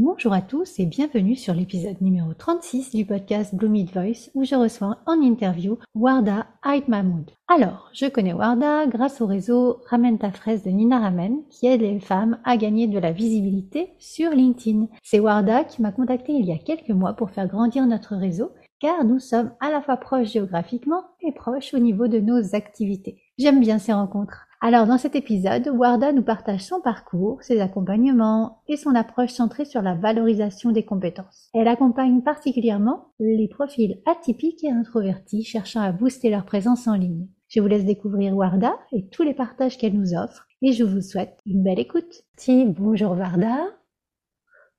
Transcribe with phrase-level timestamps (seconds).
[0.00, 4.54] Bonjour à tous et bienvenue sur l'épisode numéro 36 du podcast Bloomid Voice où je
[4.54, 7.32] reçois en interview Warda Ait Mahmoud.
[7.48, 11.80] Alors, je connais Warda grâce au réseau Ramène ta fraise de Nina Ramen qui aide
[11.80, 14.86] les femmes à gagner de la visibilité sur LinkedIn.
[15.02, 18.52] C'est Warda qui m'a contacté il y a quelques mois pour faire grandir notre réseau
[18.78, 23.20] car nous sommes à la fois proches géographiquement et proches au niveau de nos activités.
[23.36, 24.47] J'aime bien ces rencontres.
[24.60, 29.64] Alors dans cet épisode, Warda nous partage son parcours, ses accompagnements et son approche centrée
[29.64, 31.48] sur la valorisation des compétences.
[31.54, 37.28] Elle accompagne particulièrement les profils atypiques et introvertis cherchant à booster leur présence en ligne.
[37.46, 41.02] Je vous laisse découvrir Warda et tous les partages qu'elle nous offre et je vous
[41.02, 42.24] souhaite une belle écoute.
[42.48, 43.58] bonjour Warda.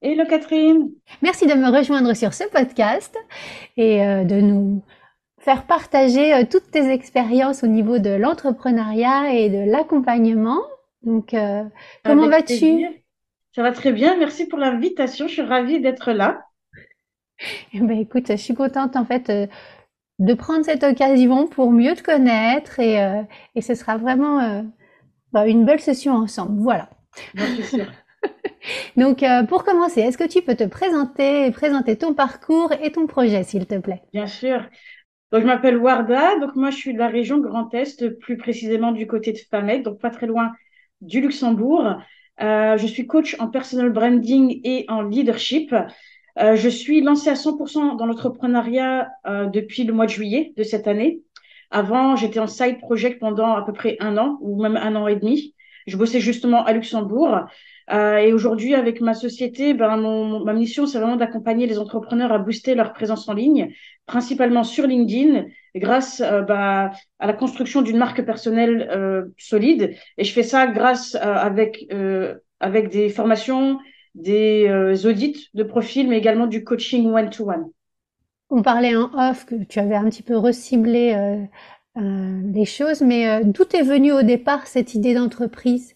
[0.01, 0.91] Hello Catherine.
[1.21, 3.17] Merci de me rejoindre sur ce podcast
[3.77, 4.83] et euh, de nous
[5.39, 10.61] faire partager euh, toutes tes expériences au niveau de l'entrepreneuriat et de l'accompagnement.
[11.03, 11.63] Donc, euh,
[12.03, 12.85] comment vas-tu?
[13.55, 14.17] Ça va très bien.
[14.17, 15.27] Merci pour l'invitation.
[15.27, 16.41] Je suis ravie d'être là.
[17.73, 19.47] Eh ben, écoute, je suis contente en fait euh,
[20.19, 22.97] de prendre cette occasion pour mieux te connaître et,
[23.55, 24.65] et ce sera vraiment
[25.31, 26.61] bah, une belle session ensemble.
[26.61, 26.89] Voilà.
[27.33, 27.91] Je suis sûre.
[28.97, 33.43] Donc, pour commencer, est-ce que tu peux te présenter, présenter ton parcours et ton projet,
[33.43, 34.01] s'il te plaît?
[34.13, 34.69] Bien sûr.
[35.31, 36.39] Donc, je m'appelle Warda.
[36.39, 39.83] Donc, moi, je suis de la région Grand Est, plus précisément du côté de Famec,
[39.83, 40.51] donc pas très loin
[41.01, 41.97] du Luxembourg.
[42.41, 45.73] Euh, je suis coach en personal branding et en leadership.
[46.39, 50.63] Euh, je suis lancée à 100% dans l'entrepreneuriat euh, depuis le mois de juillet de
[50.63, 51.21] cette année.
[51.69, 55.07] Avant, j'étais en side project pendant à peu près un an ou même un an
[55.07, 55.53] et demi.
[55.85, 57.45] Je bossais justement à Luxembourg.
[57.91, 62.31] Euh, et aujourd'hui, avec ma société, ben, mon, ma mission, c'est vraiment d'accompagner les entrepreneurs
[62.31, 63.73] à booster leur présence en ligne,
[64.05, 65.45] principalement sur LinkedIn,
[65.75, 69.95] grâce euh, ben, à la construction d'une marque personnelle euh, solide.
[70.17, 73.79] Et je fais ça grâce euh, avec euh, avec des formations,
[74.15, 77.61] des audits de profil, mais également du coaching one-to-one.
[77.61, 77.71] -one.
[78.49, 81.15] On parlait en off que tu avais un petit peu reciblé
[81.95, 85.95] les choses, mais d'où est venue au départ cette idée d'entreprise?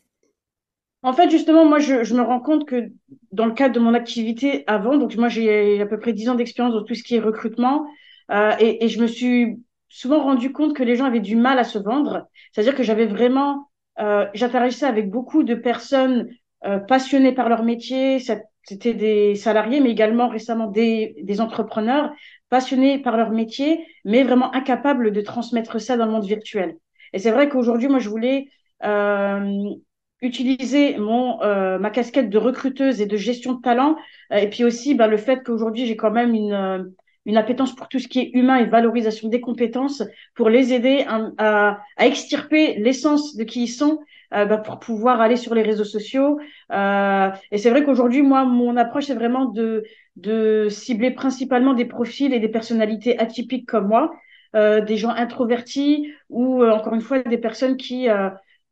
[1.03, 2.89] En fait, justement, moi, je, je, me rends compte que
[3.31, 6.35] dans le cadre de mon activité avant, donc moi, j'ai à peu près dix ans
[6.35, 7.85] d'expérience dans tout ce qui est recrutement,
[8.31, 11.59] euh, et, et, je me suis souvent rendu compte que les gens avaient du mal
[11.59, 12.27] à se vendre.
[12.51, 13.67] C'est-à-dire que j'avais vraiment,
[13.99, 16.29] euh, j'interagissais avec beaucoup de personnes
[16.65, 18.19] euh, passionnées par leur métier.
[18.63, 22.13] C'était des salariés, mais également récemment des, des entrepreneurs
[22.49, 26.77] passionnés par leur métier, mais vraiment incapables de transmettre ça dans le monde virtuel.
[27.11, 28.47] Et c'est vrai qu'aujourd'hui, moi, je voulais
[28.85, 29.75] euh,
[30.23, 33.97] utiliser mon euh, ma casquette de recruteuse et de gestion de talent
[34.31, 36.83] euh, et puis aussi bah, le fait qu'aujourd'hui j'ai quand même une euh,
[37.25, 40.03] une appétence pour tout ce qui est humain et valorisation des compétences
[40.35, 43.99] pour les aider à, à, à extirper l'essence de qui ils sont
[44.31, 46.39] bah, pour pouvoir aller sur les réseaux sociaux.
[46.69, 49.85] Et c'est vrai qu'aujourd'hui moi mon approche c'est vraiment de
[50.17, 54.11] de cibler principalement des profils et des personnalités atypiques comme moi
[54.53, 58.09] des gens introvertis ou encore une fois des personnes qui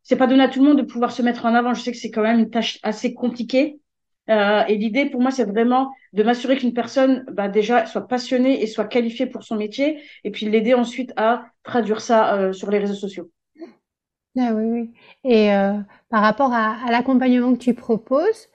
[0.02, 1.74] c'est pas donné à tout le monde de pouvoir se mettre en avant.
[1.74, 3.78] Je sais que c'est quand même une tâche assez compliquée.
[4.30, 8.62] Euh, et l'idée pour moi, c'est vraiment de m'assurer qu'une personne, bah, déjà, soit passionnée
[8.62, 12.70] et soit qualifiée pour son métier, et puis l'aider ensuite à traduire ça euh, sur
[12.70, 13.30] les réseaux sociaux.
[14.38, 14.90] Ah oui, oui.
[15.24, 15.74] Et euh,
[16.08, 18.48] par rapport à, à l'accompagnement que tu proposes,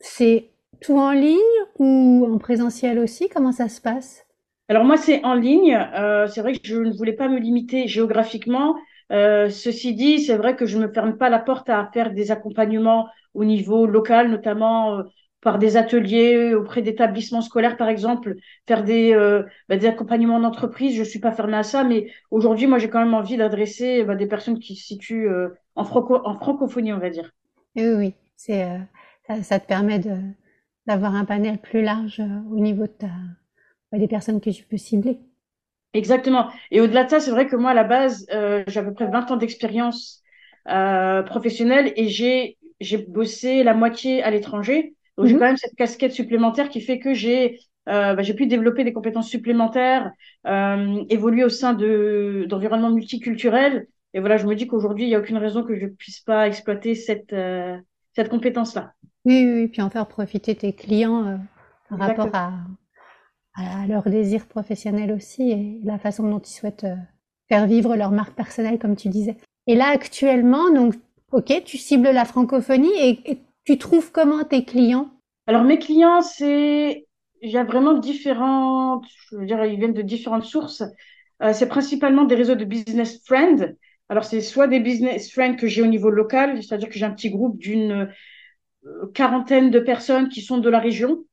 [0.00, 0.50] c'est
[0.80, 1.38] tout en ligne
[1.78, 3.28] ou en présentiel aussi?
[3.28, 4.26] Comment ça se passe?
[4.68, 5.74] Alors moi, c'est en ligne.
[5.74, 8.76] Euh, c'est vrai que je ne voulais pas me limiter géographiquement.
[9.12, 12.12] Euh, ceci dit, c'est vrai que je ne me ferme pas la porte à faire
[12.12, 15.02] des accompagnements au niveau local, notamment euh,
[15.40, 20.96] par des ateliers auprès d'établissements scolaires, par exemple, faire des, euh, bah, accompagnements d'entreprise.
[20.96, 24.14] Je suis pas fermée à ça, mais aujourd'hui, moi, j'ai quand même envie d'adresser bah,
[24.14, 25.28] des personnes qui se situent
[25.74, 27.30] en, franco en francophonie, on va dire.
[27.76, 30.00] Oui, oui, ça, ça, te permet
[30.86, 32.86] d'avoir un panel plus large au niveau
[33.92, 35.20] bah, des personnes que tu peux cibler.
[35.94, 36.50] Exactement.
[36.70, 38.92] Et au-delà de ça, c'est vrai que moi, à la base, euh, j'ai à peu
[38.92, 40.22] près 20 ans d'expérience
[40.68, 44.94] euh, professionnelle et j'ai j'ai bossé la moitié à l'étranger.
[45.16, 45.38] Donc, j'ai mhm.
[45.38, 48.92] quand même cette casquette supplémentaire qui fait que j'ai euh, bah, j'ai pu développer des
[48.92, 50.10] compétences supplémentaires,
[50.46, 53.86] euh, évoluer au sein de d'environnements multiculturels.
[54.14, 56.46] Et voilà, je me dis qu'aujourd'hui, il n'y a aucune raison que je puisse pas
[56.46, 57.76] exploiter cette euh,
[58.14, 58.92] cette compétence-là.
[59.24, 61.36] Oui, oui, puis en faire profiter tes clients euh,
[61.90, 62.52] par rapport à
[63.54, 66.86] à leur désir professionnel aussi et la façon dont ils souhaitent
[67.48, 69.36] faire vivre leur marque personnelle, comme tu disais.
[69.66, 70.94] Et là, actuellement, donc,
[71.32, 75.08] ok, tu cibles la francophonie et, tu trouves comment tes clients?
[75.46, 77.06] Alors, mes clients, c'est,
[77.40, 80.82] il y a vraiment différentes, je veux dire, ils viennent de différentes sources.
[81.42, 83.72] Euh, c'est principalement des réseaux de business friends.
[84.10, 87.10] Alors, c'est soit des business friends que j'ai au niveau local, c'est-à-dire que j'ai un
[87.12, 88.12] petit groupe d'une
[88.84, 91.24] euh, quarantaine de personnes qui sont de la région.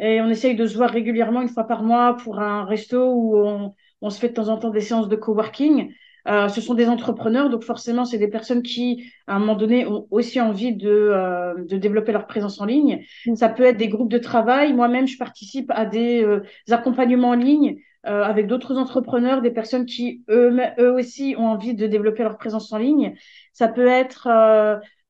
[0.00, 3.36] Et on essaye de se voir régulièrement une fois par mois pour un resto où
[3.36, 5.92] on, on se fait de temps en temps des séances de coworking.
[6.26, 9.86] Euh, ce sont des entrepreneurs, donc forcément, c'est des personnes qui, à un moment donné,
[9.86, 13.02] ont aussi envie de, euh, de développer leur présence en ligne.
[13.26, 13.34] Mm.
[13.36, 14.74] Ça peut être des groupes de travail.
[14.74, 19.86] Moi-même, je participe à des, euh, accompagnements en ligne euh, avec d'autres entrepreneurs, des personnes
[19.86, 23.14] qui, eux, eux aussi, ont envie de développer leur présence en ligne.
[23.52, 24.28] Ça peut être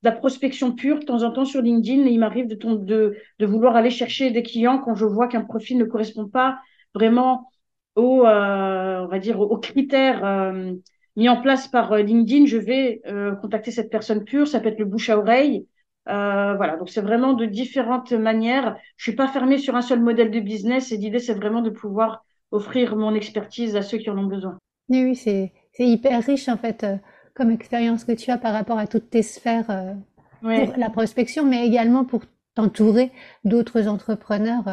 [0.03, 2.03] de la prospection pure de temps en temps sur LinkedIn.
[2.07, 5.79] il m'arrive de, de, de vouloir aller chercher des clients quand je vois qu'un profil
[5.79, 6.59] ne correspond pas
[6.95, 7.51] vraiment
[7.97, 10.25] aux, on va dire, aux critères
[11.19, 14.47] mis en place par euh, LinkedIn, je vais euh, contacter cette personne pure.
[14.47, 15.67] Ça peut être le bouche à oreille.
[16.09, 18.77] Euh, voilà, donc c'est vraiment de différentes manières.
[18.97, 21.71] Je suis pas fermée sur un seul modèle de business et l'idée c'est vraiment de
[21.71, 24.57] pouvoir offrir mon expertise à ceux qui en ont besoin.
[24.89, 26.87] Oui, oui, c'est hyper riche en fait
[27.39, 29.97] comme expérience que tu as par rapport à toutes tes sphères
[30.43, 32.23] pour la prospection, mais également pour
[32.55, 33.13] t'entourer
[33.45, 34.65] d'autres entrepreneurs.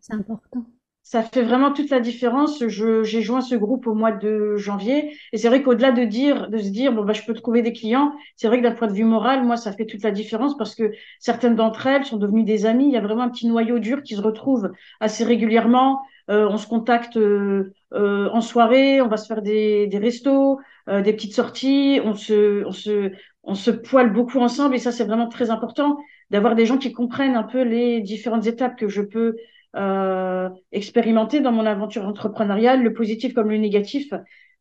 [0.00, 0.66] c'est important
[1.08, 2.62] ça fait vraiment toute la différence.
[2.66, 5.16] j'ai joint ce groupe au mois de janvier.
[5.32, 7.72] Et c'est vrai qu'au-delà de dire, de se dire, bon, bah, je peux trouver des
[7.72, 10.54] clients, c'est vrai que d'un point de vue moral, moi, ça fait toute la différence
[10.58, 12.88] parce que certaines d'entre elles sont devenues des amies.
[12.88, 16.02] Il y a vraiment un petit noyau dur qui se retrouve assez régulièrement.
[16.28, 20.60] Euh, on se contacte euh, euh, en soirée, on va se faire des, des restos,
[20.88, 23.12] des petites sorties, on se, on se,
[23.42, 25.98] on se poile beaucoup ensemble et ça c'est vraiment très important
[26.30, 29.36] d'avoir des gens qui comprennent un peu les différentes étapes que je peux
[29.76, 34.12] euh, expérimenté dans mon aventure entrepreneuriale, le positif comme le négatif.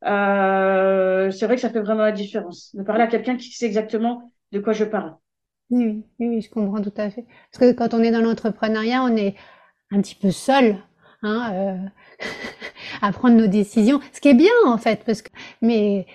[0.05, 3.65] Euh, c'est vrai que ça fait vraiment la différence de parler à quelqu'un qui sait
[3.65, 5.15] exactement de quoi je parle.
[5.69, 7.25] Oui, oui, je comprends tout à fait.
[7.51, 9.35] Parce que quand on est dans l'entrepreneuriat, on est
[9.91, 10.77] un petit peu seul
[11.23, 12.25] hein, euh,
[13.01, 15.29] à prendre nos décisions, ce qui est bien en fait, parce que
[15.61, 16.05] mais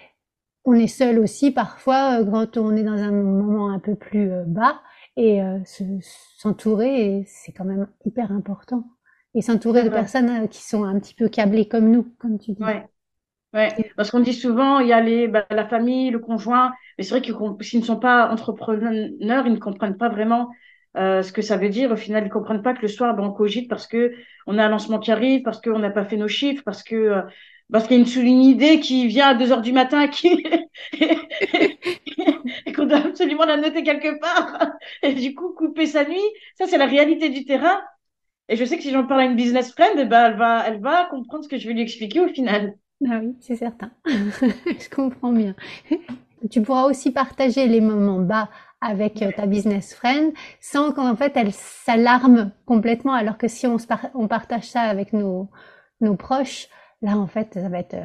[0.64, 4.30] on est seul aussi parfois euh, quand on est dans un moment un peu plus
[4.30, 4.80] euh, bas
[5.16, 5.58] et euh,
[6.38, 8.84] s'entourer, c'est quand même hyper important.
[9.34, 12.62] Et s'entourer de personnes qui sont un petit peu câblées comme nous, comme tu dis.
[12.62, 12.86] Ouais.
[13.54, 17.04] Ouais, parce qu'on dit souvent, il y a les, bah, la famille, le conjoint, mais
[17.04, 17.32] c'est vrai que
[17.62, 20.50] s'ils ne sont pas entrepreneurs, ils ne comprennent pas vraiment
[20.96, 21.90] euh, ce que ça veut dire.
[21.90, 24.14] Au final, ils comprennent pas que le soir, ben, on cogite parce que
[24.46, 26.94] on a un lancement qui arrive, parce qu'on n'a pas fait nos chiffres, parce que
[26.94, 27.22] euh,
[27.70, 30.44] parce qu'il y a une, une idée qui vient à 2 heures du matin qui
[32.66, 34.72] et qu'on doit absolument la noter quelque part.
[35.02, 36.20] Et du coup, couper sa nuit,
[36.58, 37.80] ça c'est la réalité du terrain.
[38.48, 40.64] Et je sais que si j'en parle à une business friend, eh ben, elle, va,
[40.66, 42.74] elle va comprendre ce que je vais lui expliquer au final.
[43.08, 43.90] Ah oui, c'est certain.
[44.06, 45.54] je comprends bien.
[46.50, 48.50] Tu pourras aussi partager les moments bas
[48.82, 53.14] avec euh, ta business friend sans qu'en fait elle s'alarme complètement.
[53.14, 53.78] Alors que si on,
[54.28, 55.48] partage ça avec nos,
[56.00, 56.68] nos proches,
[57.00, 57.96] là en fait ça va être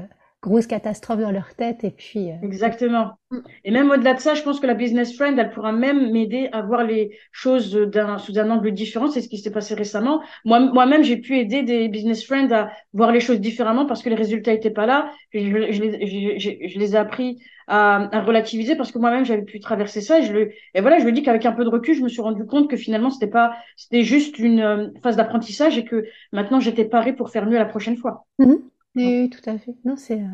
[0.47, 2.31] euh, grosse catastrophe dans leur tête et puis.
[2.31, 3.11] Euh, Exactement.
[3.31, 3.37] Mm.
[3.65, 6.49] Et même au-delà de ça, je pense que la business friend, elle pourra même m'aider
[6.51, 9.07] à voir les choses d'un, sous un angle différent.
[9.07, 10.21] C'est ce qui s'est passé récemment.
[10.45, 14.09] Moi, moi-même, j'ai pu aider des business friends à voir les choses différemment parce que
[14.09, 15.11] les résultats étaient pas là.
[15.33, 19.59] Je, je, je, je les ai appris à, à, relativiser parce que moi-même, j'avais pu
[19.59, 20.19] traverser ça.
[20.19, 22.09] Et, je le, et voilà, je me dis qu'avec un peu de recul, je me
[22.09, 26.05] suis rendu compte que finalement, c'était pas, c'était juste une euh, phase d'apprentissage et que
[26.31, 28.25] maintenant, j'étais parée pour faire mieux la prochaine fois.
[28.39, 28.59] Mm-hmm.
[28.97, 29.75] Oui, tout à fait.
[29.85, 30.27] Non, c'est euh,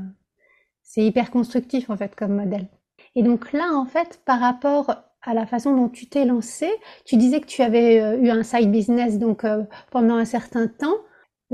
[0.83, 2.67] c'est hyper constructif en fait comme modèle.
[3.15, 6.69] Et donc là, en fait, par rapport à la façon dont tu t'es lancé,
[7.05, 10.67] tu disais que tu avais euh, eu un side business donc euh, pendant un certain
[10.67, 10.97] temps.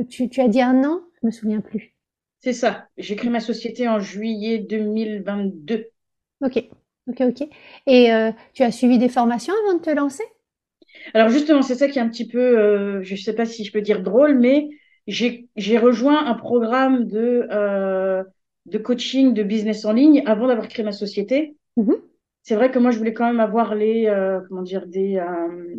[0.09, 1.95] Tu, tu as dit un an, je me souviens plus.
[2.41, 2.89] C'est ça.
[2.97, 5.87] J'ai créé ma société en juillet 2022.
[6.41, 6.57] Ok,
[7.07, 7.49] ok, ok.
[7.87, 8.09] Et
[8.53, 10.23] tu as suivi des formations avant de te lancer?
[11.13, 13.71] Alors justement, c'est ça qui est un petit peu, je ne sais pas si je
[13.71, 14.69] peux dire drôle, mais
[15.09, 18.23] j'ai rejoint un programme de, euh,
[18.65, 21.55] de coaching de business en ligne avant d'avoir créé ma société.
[21.77, 21.95] Mm-hmm.
[22.43, 25.75] C'est vrai que moi, je voulais quand même avoir les, euh, comment dire, des, euh,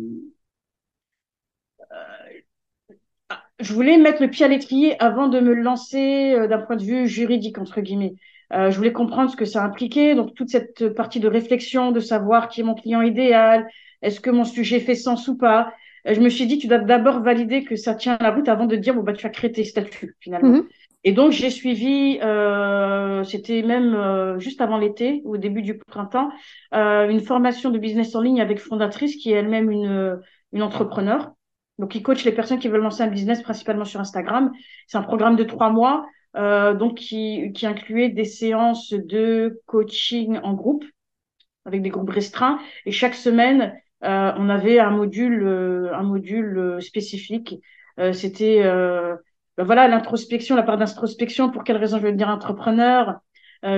[3.59, 7.07] je voulais mettre le pied à l'étrier avant de me lancer d'un point de vue
[7.07, 8.15] juridique, entre guillemets.
[8.51, 12.49] je voulais comprendre ce que ça impliquait, donc toute cette partie de réflexion, de savoir
[12.49, 13.67] qui est mon client idéal,
[14.01, 15.73] est-ce que mon sujet fait sens ou pas,
[16.05, 18.75] je me suis dit, tu dois d'abord valider que ça tient la route avant de
[18.75, 20.49] dire, bon, bah, tu as créé tes statuts, finalement.
[20.57, 20.67] Mhm.
[21.03, 26.29] Et donc, j'ai suivi, euh, c'était même euh, juste avant l'été, au début du printemps,
[26.75, 30.19] euh, une formation de business en ligne avec fondatrice qui est elle-même une,
[30.53, 31.31] une entrepreneur.
[31.79, 34.51] Donc, il coach les personnes qui veulent lancer un business principalement sur Instagram.
[34.85, 36.05] C'est un programme de trois mois,
[36.37, 40.85] euh, donc qui, qui incluait des séances de coaching en groupe,
[41.65, 42.59] avec des groupes restreints.
[42.85, 47.55] Et chaque semaine, euh, on avait un module, euh, un module euh, spécifique.
[47.99, 48.63] Euh, C'était
[49.57, 51.51] ben voilà l'introspection, la part d'introspection.
[51.51, 53.19] Pour quelles raisons je veux devenir entrepreneur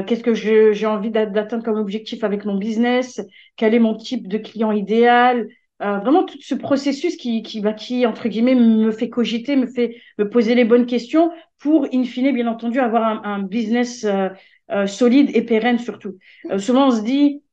[0.07, 3.19] Qu'est-ce que j'ai envie d'atteindre comme objectif avec mon business
[3.57, 5.47] Quel est mon type de client idéal
[5.81, 9.67] euh, vraiment tout ce processus qui, qui, bah, qui, entre guillemets, me fait cogiter, me
[9.67, 14.03] fait me poser les bonnes questions pour, in fine, bien entendu, avoir un, un business
[14.05, 14.29] euh,
[14.71, 16.17] euh, solide et pérenne surtout.
[16.57, 17.43] souvent, on se dit,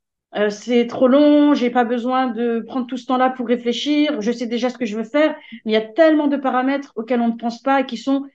[0.50, 4.46] c'est trop long, j'ai pas besoin de prendre tout ce temps-là pour réfléchir, je sais
[4.46, 5.34] déjà ce que je veux faire,
[5.64, 8.26] mais il y a tellement de paramètres auxquels on ne pense pas et qui sont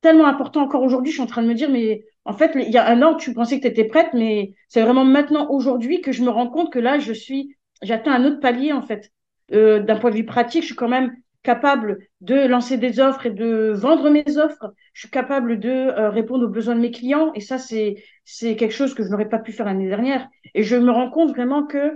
[0.00, 1.12] tellement importants encore aujourd'hui.
[1.12, 3.16] Je suis en train de me dire, mais en fait, il y a un an,
[3.16, 6.48] tu pensais que tu étais prête, mais c'est vraiment maintenant, aujourd'hui, que je me rends
[6.48, 9.10] compte que là, je suis, j'atteins un autre palier, en fait.
[9.52, 13.26] Euh, d'un point de vue pratique, je suis quand même capable de lancer des offres
[13.26, 14.74] et de vendre mes offres.
[14.92, 17.32] Je suis capable de euh, répondre aux besoins de mes clients.
[17.34, 20.28] Et ça, c'est c'est quelque chose que je n'aurais pas pu faire l'année dernière.
[20.54, 21.92] Et je me rends compte vraiment que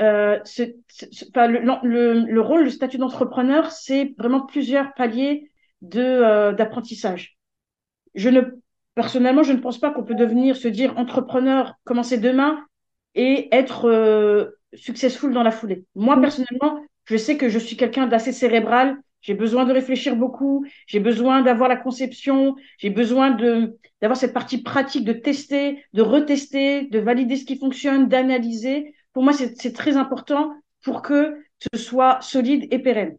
[0.00, 0.38] euh,
[1.34, 5.50] le, le, le, rôle, le statut d'entrepreneur, c'est vraiment plusieurs paliers
[5.82, 7.36] de euh, d'apprentissage.
[8.14, 8.42] Je ne
[8.94, 12.64] personnellement, je ne pense pas qu'on peut devenir se dire entrepreneur, commencer demain
[13.14, 15.84] et être euh, successful dans la foulée.
[15.94, 18.98] Moi, personnellement, je sais que je suis quelqu'un d'assez cérébral.
[19.22, 20.66] J'ai besoin de réfléchir beaucoup.
[20.86, 22.54] J'ai besoin d'avoir la conception.
[22.76, 28.08] J'ai besoin d'avoir cette partie pratique, de tester, de retester, de valider ce qui fonctionne,
[28.08, 28.94] d'analyser.
[29.14, 31.34] Pour moi, c'est très important pour que
[31.72, 33.16] ce soit solide et pérenne.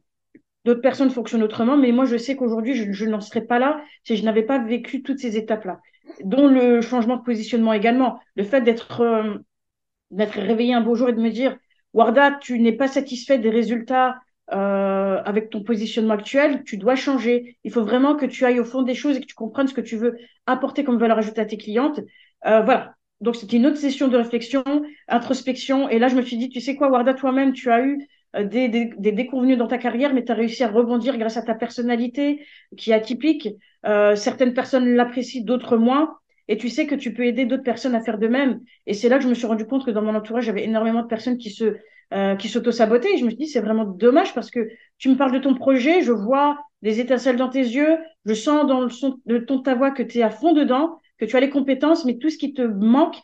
[0.65, 3.81] D'autres personnes fonctionnent autrement, mais moi, je sais qu'aujourd'hui, je, je n'en serais pas là
[4.03, 5.79] si je n'avais pas vécu toutes ces étapes-là,
[6.23, 9.37] dont le changement de positionnement également, le fait d'être euh,
[10.11, 11.57] d'être réveillé un beau jour et de me dire,
[11.93, 14.19] Warda, tu n'es pas satisfait des résultats
[14.51, 17.57] euh, avec ton positionnement actuel, tu dois changer.
[17.63, 19.73] Il faut vraiment que tu ailles au fond des choses et que tu comprennes ce
[19.73, 21.99] que tu veux apporter comme valeur ajoutée à tes clientes.
[22.45, 22.95] Euh, voilà.
[23.21, 24.63] Donc c'était une autre session de réflexion,
[25.07, 25.89] introspection.
[25.89, 28.43] Et là, je me suis dit, tu sais quoi, Warda, toi-même, tu as eu euh,
[28.43, 31.53] des, des, déconvenus dans ta carrière, mais tu as réussi à rebondir grâce à ta
[31.53, 32.45] personnalité
[32.77, 33.49] qui est atypique.
[33.85, 36.17] Euh, certaines personnes l'apprécient, d'autres moins
[36.49, 38.59] et tu sais que tu peux aider d'autres personnes à faire de même.
[38.87, 41.03] Et c'est là que je me suis rendu compte que dans mon entourage, j'avais énormément
[41.03, 41.77] de personnes qui se
[42.11, 43.13] euh, qui s'auto-sabotaient.
[43.13, 45.53] Et je me suis dit, c'est vraiment dommage parce que tu me parles de ton
[45.53, 49.61] projet, je vois des étincelles dans tes yeux, je sens dans le son de ton
[49.61, 52.31] ta voix que tu es à fond dedans, que tu as les compétences, mais tout
[52.31, 53.17] ce qui te manque,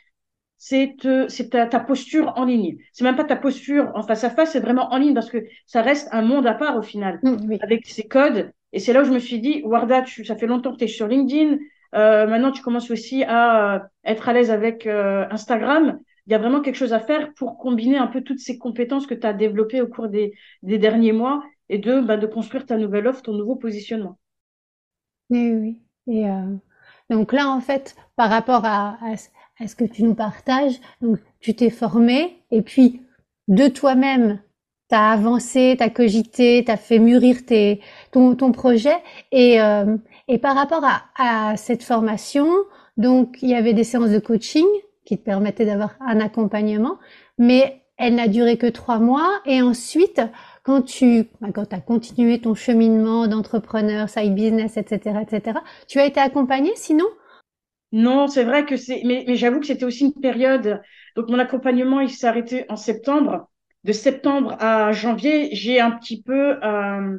[0.60, 0.96] c'est
[1.28, 2.78] c'est ta, ta, posture en ligne.
[2.94, 5.44] C'est même pas ta posture en face à face, c'est vraiment en ligne parce que
[5.66, 8.52] ça reste un monde à part au final, mmh, avec ses codes.
[8.72, 10.84] Et c'est là où je me suis dit, Warda, tu, ça fait longtemps que tu
[10.84, 11.58] es sur LinkedIn,
[11.94, 16.00] euh, maintenant, tu commences aussi à euh, être à l'aise avec euh, Instagram.
[16.28, 19.06] Il y a vraiment quelque chose à faire pour combiner un peu toutes ces compétences
[19.06, 22.78] que tu as développées au cours des, derniers mois et de, bah, de construire ta
[22.78, 24.18] nouvelle offre, ton nouveau positionnement.
[25.30, 25.80] Oui, oui.
[26.08, 26.26] Et
[27.10, 28.98] donc là, en fait, par rapport à,
[29.68, 30.80] ce que tu nous partages,
[31.40, 33.02] tu t'es formé et puis
[33.48, 34.40] de toi-même,
[34.90, 38.96] tu as avancé, tu as cogité, tu as fait mûrir tes, ton, ton projet
[39.32, 42.48] et, euh, et par rapport à, à, cette formation,
[42.98, 44.66] donc il y avait des séances de coaching
[45.06, 46.98] qui te permettaient d'avoir un accompagnement,
[47.38, 49.40] mais elle n'a duré que trois mois.
[49.46, 50.22] Et ensuite,
[50.64, 56.06] quand tu bah, quand as continué ton cheminement d'entrepreneur, side business, etc., etc., tu as
[56.06, 57.06] été accompagnée sinon?
[57.92, 60.82] Non, c'est vrai que c'est, mais, mais j'avoue que c'était aussi une période.
[61.16, 63.48] Donc mon accompagnement, il s'est arrêté en septembre.
[63.86, 67.18] De septembre à janvier, j'ai un petit peu, euh,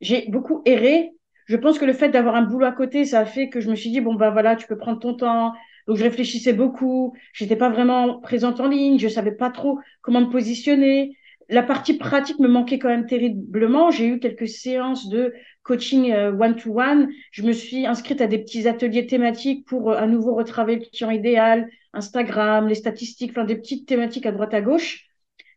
[0.00, 1.12] j'ai beaucoup erré
[1.48, 3.70] je pense que le fait d'avoir un boulot à côté, ça a fait que je
[3.70, 5.54] me suis dit, bon, ben voilà, tu peux prendre ton temps.
[5.86, 7.14] Donc, je réfléchissais beaucoup.
[7.32, 8.98] J'étais pas vraiment présente en ligne.
[8.98, 11.16] Je savais pas trop comment me positionner.
[11.48, 13.90] La partie pratique me manquait quand même terriblement.
[13.90, 15.32] J'ai eu quelques séances de
[15.62, 17.08] coaching euh, one-to-one.
[17.30, 20.84] Je me suis inscrite à des petits ateliers thématiques pour euh, à nouveau retravailler le
[20.84, 25.07] client idéal, Instagram, les statistiques, enfin des petites thématiques à droite à gauche.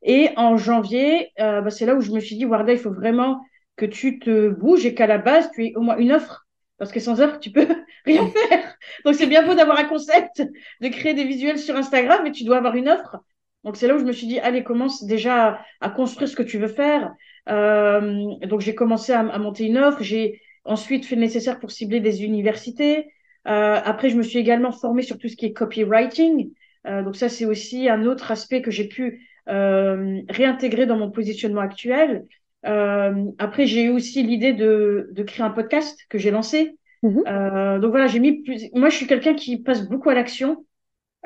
[0.04, 2.92] Et en janvier, euh, bah, c'est là où je me suis dit, Warda, il faut
[2.92, 3.42] vraiment
[3.76, 6.48] que tu te bouges et qu'à la base, tu aies au moins une offre.
[6.78, 7.68] Parce que sans offre, tu peux
[8.06, 8.76] rien faire.
[9.06, 10.44] Donc, c'est bien beau d'avoir un concept,
[10.82, 13.18] de créer des visuels sur Instagram, mais tu dois avoir une offre.
[13.64, 16.44] Donc, c'est là où je me suis dit, allez, commence déjà à, construire ce que
[16.44, 17.12] tu veux faire.
[17.50, 20.02] Euh, donc, j'ai commencé à, monter une offre.
[20.02, 23.06] J'ai ensuite fait le nécessaire pour cibler des universités.
[23.48, 26.52] Euh, après, je me suis également formée sur tout ce qui est copywriting.
[26.88, 31.12] Euh, donc, ça, c'est aussi un autre aspect que j'ai pu euh, réintégrer dans mon
[31.12, 32.26] positionnement actuel.
[32.66, 36.78] Euh, après, j'ai eu aussi l'idée de, de créer un podcast que j'ai lancé.
[37.04, 38.70] Euh, donc voilà, j'ai mis plus...
[38.74, 40.66] Moi, je suis quelqu'un qui passe beaucoup à l'action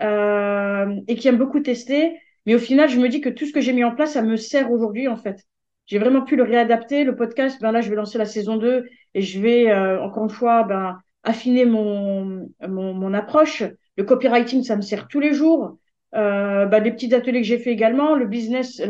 [0.01, 2.19] euh, et qui aime beaucoup tester.
[2.45, 4.21] Mais au final, je me dis que tout ce que j'ai mis en place, ça
[4.21, 5.43] me sert aujourd'hui, en fait.
[5.87, 7.03] j'ai vraiment pu le réadapter.
[7.03, 10.23] Le podcast, ben là, je vais lancer la saison 2 et je vais, euh, encore
[10.23, 13.63] une fois, ben, affiner mon, mon, mon, approche.
[13.97, 15.77] Le copywriting, ça me sert tous les jours.
[16.13, 18.81] Euh, ben, les petits ateliers que j'ai fait également, le business,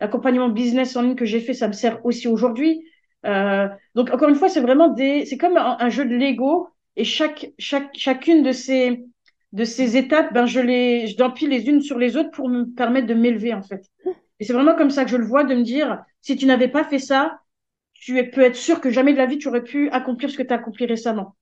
[0.00, 2.84] l'accompagnement le, business en ligne que j'ai fait, ça me sert aussi aujourd'hui.
[3.24, 7.04] Euh, donc, encore une fois, c'est vraiment des, c'est comme un, jeu de Lego et
[7.04, 9.04] chaque, chaque, chacune de ces,
[9.52, 12.64] de ces étapes, ben, je les, je d'empile les unes sur les autres pour me
[12.64, 13.88] permettre de m'élever, en fait.
[14.40, 16.68] Et c'est vraiment comme ça que je le vois, de me dire, si tu n'avais
[16.68, 17.40] pas fait ça,
[17.94, 20.42] tu peux être sûr que jamais de la vie, tu aurais pu accomplir ce que
[20.42, 21.36] tu as accompli récemment.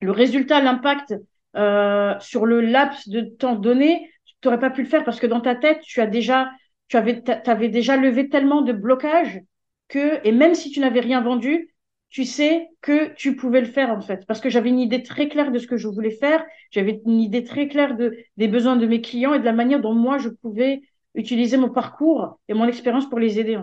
[0.00, 1.14] Le résultat, l'impact
[1.56, 5.26] euh, sur le laps de temps donné, tu n'aurais pas pu le faire parce que
[5.26, 6.50] dans ta tête, tu as déjà,
[6.88, 9.40] tu avais, avais déjà levé tellement de blocages
[9.88, 11.72] que, et même si tu n'avais rien vendu,
[12.12, 14.26] tu sais que tu pouvais le faire en fait.
[14.26, 17.20] Parce que j'avais une idée très claire de ce que je voulais faire, j'avais une
[17.20, 20.18] idée très claire de, des besoins de mes clients et de la manière dont moi
[20.18, 20.82] je pouvais
[21.14, 23.58] utiliser mon parcours et mon expérience pour les aider.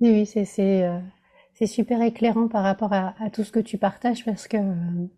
[0.00, 4.24] Oui, c'est c'est euh, super éclairant par rapport à, à, tout ce que tu partages
[4.24, 5.08] parce que euh,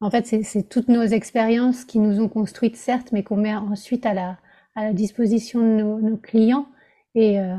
[0.00, 4.06] en fait c'est toutes nos expériences qui nous ont construites certes, mais qu'on met ensuite
[4.06, 4.38] à la
[4.74, 6.68] à la disposition de nos, nos clients
[7.14, 7.56] et euh,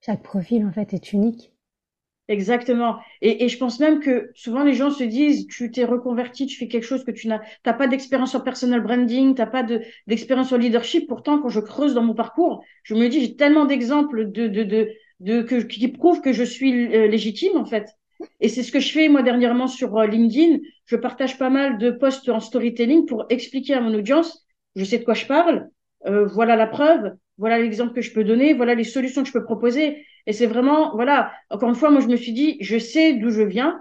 [0.00, 1.52] chaque profil en fait est unique.
[2.28, 2.98] Exactement.
[3.20, 6.56] Et, et, je pense même que souvent les gens se disent, tu t'es reconverti, tu
[6.56, 9.64] fais quelque chose que tu n'as, t'as pas d'expérience en personal branding, t'as pas
[10.06, 11.08] d'expérience en leadership.
[11.08, 14.62] Pourtant, quand je creuse dans mon parcours, je me dis, j'ai tellement d'exemples de, de,
[14.62, 14.88] de,
[15.20, 17.88] de, qui prouvent que je suis euh, légitime, en fait.
[18.40, 20.58] Et c'est ce que je fais, moi, dernièrement sur euh, LinkedIn.
[20.86, 24.98] Je partage pas mal de posts en storytelling pour expliquer à mon audience, je sais
[24.98, 25.68] de quoi je parle,
[26.06, 29.32] euh, voilà la preuve, voilà l'exemple que je peux donner, voilà les solutions que je
[29.32, 30.04] peux proposer.
[30.26, 33.30] Et c'est vraiment, voilà, encore une fois, moi, je me suis dit, je sais d'où
[33.30, 33.80] je viens.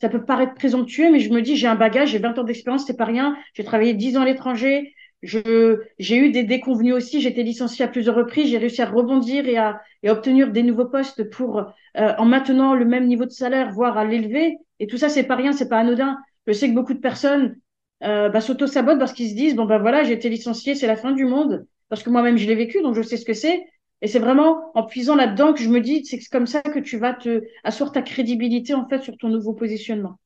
[0.00, 2.86] Ça peut paraître présomptueux, mais je me dis, j'ai un bagage, j'ai 20 ans d'expérience,
[2.86, 3.36] c'est pas rien.
[3.54, 4.92] J'ai travaillé 10 ans à l'étranger.
[5.24, 7.26] J'ai eu des déconvenus aussi.
[7.26, 8.50] Été licenciée à plusieurs reprises.
[8.50, 12.74] J'ai réussi à rebondir et à, et obtenir des nouveaux postes pour, euh, en maintenant
[12.74, 14.56] le même niveau de salaire, voire à l'élever.
[14.80, 16.18] Et tout ça, c'est pas rien, c'est pas anodin.
[16.46, 17.56] Je sais que beaucoup de personnes,
[18.02, 20.96] euh, bah, s'auto-sabotent parce qu'ils se disent, bon, ben voilà, j'ai été licenciée, c'est la
[20.96, 21.66] fin du monde.
[21.88, 23.64] Parce que moi-même, je l'ai vécu, donc je sais ce que c'est.
[24.02, 26.98] Et c'est vraiment en puisant là-dedans que je me dis, c'est comme ça que tu
[26.98, 30.18] vas te asseoir ta crédibilité en fait sur ton nouveau positionnement.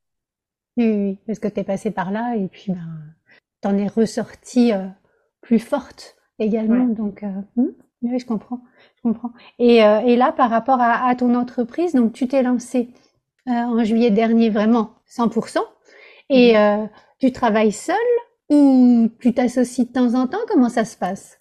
[0.77, 3.15] Oui, oui parce que tu es passé par là et puis ben,
[3.63, 4.87] tu en es ressorti euh,
[5.41, 6.87] plus forte également.
[6.87, 7.69] Donc, euh, hmm,
[8.03, 8.61] oui, je comprends.
[8.97, 9.33] Je comprends.
[9.59, 12.91] Et, euh, et là, par rapport à, à, ton entreprise, donc tu t'es lancé
[13.47, 15.59] en juillet dernier vraiment 100%.
[16.31, 16.55] Et
[17.19, 17.97] tu travailles seul
[18.51, 20.39] ou tu t'associes de temps en temps?
[20.49, 21.41] Comment ça se passe?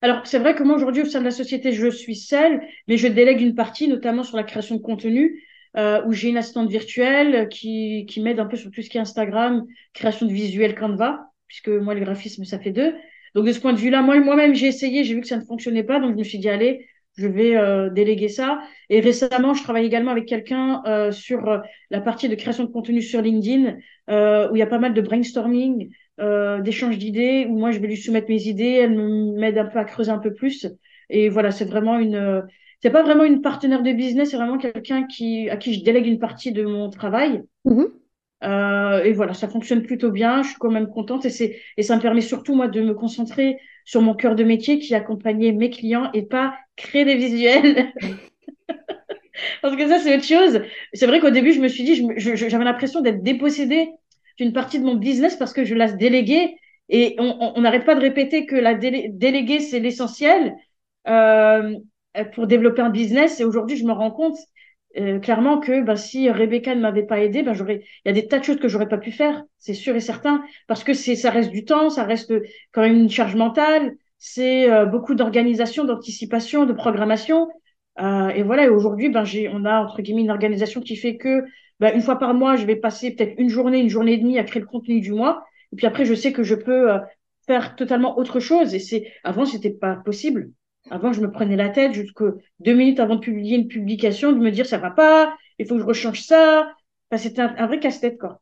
[0.00, 2.96] Alors, c'est vrai que moi, aujourd'hui, au sein de la société, je suis seule, mais
[2.96, 5.44] je délègue une partie, notamment sur la création de contenu,
[5.76, 8.98] euh, où j'ai une assistante virtuelle qui, qui m'aide un peu sur tout ce qui
[8.98, 12.94] est Instagram, création de visuels Canva, puisque moi, le graphisme, ça fait deux.
[13.34, 15.44] Donc, de ce point de vue-là, moi, moi-même, j'ai essayé, j'ai vu que ça ne
[15.44, 16.86] fonctionnait pas, donc je me suis dit, allez,
[17.18, 18.62] je vais euh, déléguer ça.
[18.88, 21.58] Et récemment, je travaille également avec quelqu'un euh, sur euh,
[21.90, 23.76] la partie de création de contenu sur LinkedIn,
[24.08, 27.80] euh, où il y a pas mal de brainstorming, euh, d'échange d'idées où moi je
[27.80, 28.96] vais lui soumettre mes idées, elle
[29.34, 30.66] m'aide un peu à creuser un peu plus.
[31.10, 32.42] Et voilà, c'est vraiment une,
[32.80, 36.06] c'est pas vraiment une partenaire de business, c'est vraiment quelqu'un qui à qui je délègue
[36.06, 37.42] une partie de mon travail.
[37.66, 37.88] Mm-hmm.
[38.42, 40.42] Euh, et voilà, ça fonctionne plutôt bien.
[40.42, 42.94] Je suis quand même contente et c'est et ça me permet surtout moi de me
[42.94, 47.16] concentrer sur mon cœur de métier qui est accompagner mes clients et pas créer des
[47.16, 47.92] visuels.
[49.62, 50.62] Parce que ça c'est autre chose.
[50.92, 53.88] C'est vrai qu'au début je me suis dit, j'avais l'impression d'être dépossédée
[54.38, 56.56] d'une partie de mon business parce que je laisse déléguer
[56.88, 60.54] et on n'arrête pas de répéter que la déléguer, c'est l'essentiel
[61.08, 61.74] euh,
[62.34, 63.40] pour développer un business.
[63.40, 64.36] Et aujourd'hui, je me rends compte
[64.98, 68.12] euh, clairement que bah, si Rebecca ne m'avait pas aidé, bah, j'aurais, il y a
[68.12, 70.92] des tas de choses que j'aurais pas pu faire, c'est sûr et certain, parce que
[70.92, 72.32] c'est, ça reste du temps, ça reste
[72.72, 77.48] quand même une charge mentale, c'est euh, beaucoup d'organisation, d'anticipation, de programmation.
[78.00, 81.16] Euh, et voilà, et aujourd'hui, ben, j'ai, on a entre guillemets une organisation qui fait
[81.16, 81.44] que
[81.80, 84.38] bah, une fois par mois, je vais passer peut-être une journée, une journée et demie
[84.38, 85.44] à créer le contenu du mois.
[85.72, 86.98] Et puis après, je sais que je peux euh,
[87.46, 88.74] faire totalement autre chose.
[88.74, 90.50] Et c'est avant, c'était pas possible.
[90.90, 92.22] Avant, je me prenais la tête jusque
[92.60, 95.76] deux minutes avant de publier une publication, de me dire ça va pas, il faut
[95.76, 96.74] que je rechange ça.
[97.10, 98.40] Enfin, c'était un, vrai casse-tête, quoi.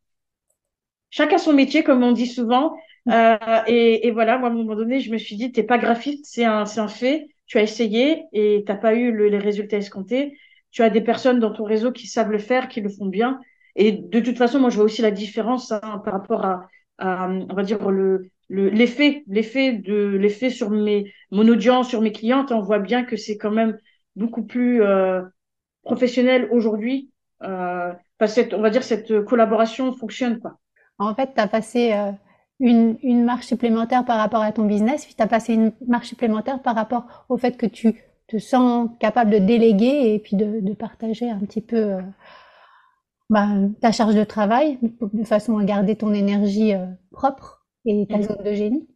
[1.10, 2.76] Chacun son métier, comme on dit souvent.
[3.08, 5.78] Euh, et, et, voilà, moi, à un moment donné, je me suis dit, t'es pas
[5.78, 7.28] graphiste, c'est un, un fait.
[7.46, 10.36] Tu as essayé et t'as pas eu les résultats escomptés
[10.70, 13.40] tu as des personnes dans ton réseau qui savent le faire, qui le font bien.
[13.76, 17.54] Et de toute façon, moi, je vois aussi la différence hein, par rapport à, on
[17.54, 22.52] va dire, le, l'effet, l'effet de l'effet sur mes, mon audience, sur mes clientes.
[22.52, 23.78] On voit bien que c'est quand même
[24.16, 25.22] beaucoup plus euh,
[25.82, 27.10] professionnel aujourd'hui.
[27.42, 30.58] Euh, que on va dire, cette collaboration fonctionne, quoi.
[30.98, 32.12] En fait, tu as passé euh,
[32.60, 36.60] une, marche supplémentaire par rapport à ton business, puis tu as passé une marche supplémentaire
[36.60, 37.94] par rapport au fait que tu
[38.26, 42.00] te sens capable de déléguer et puis de, de partager un petit peu euh,
[43.30, 43.48] bah,
[43.80, 48.22] ta charge de travail de façon à garder ton énergie euh, propre et ta mmh.
[48.22, 48.88] zone de génie?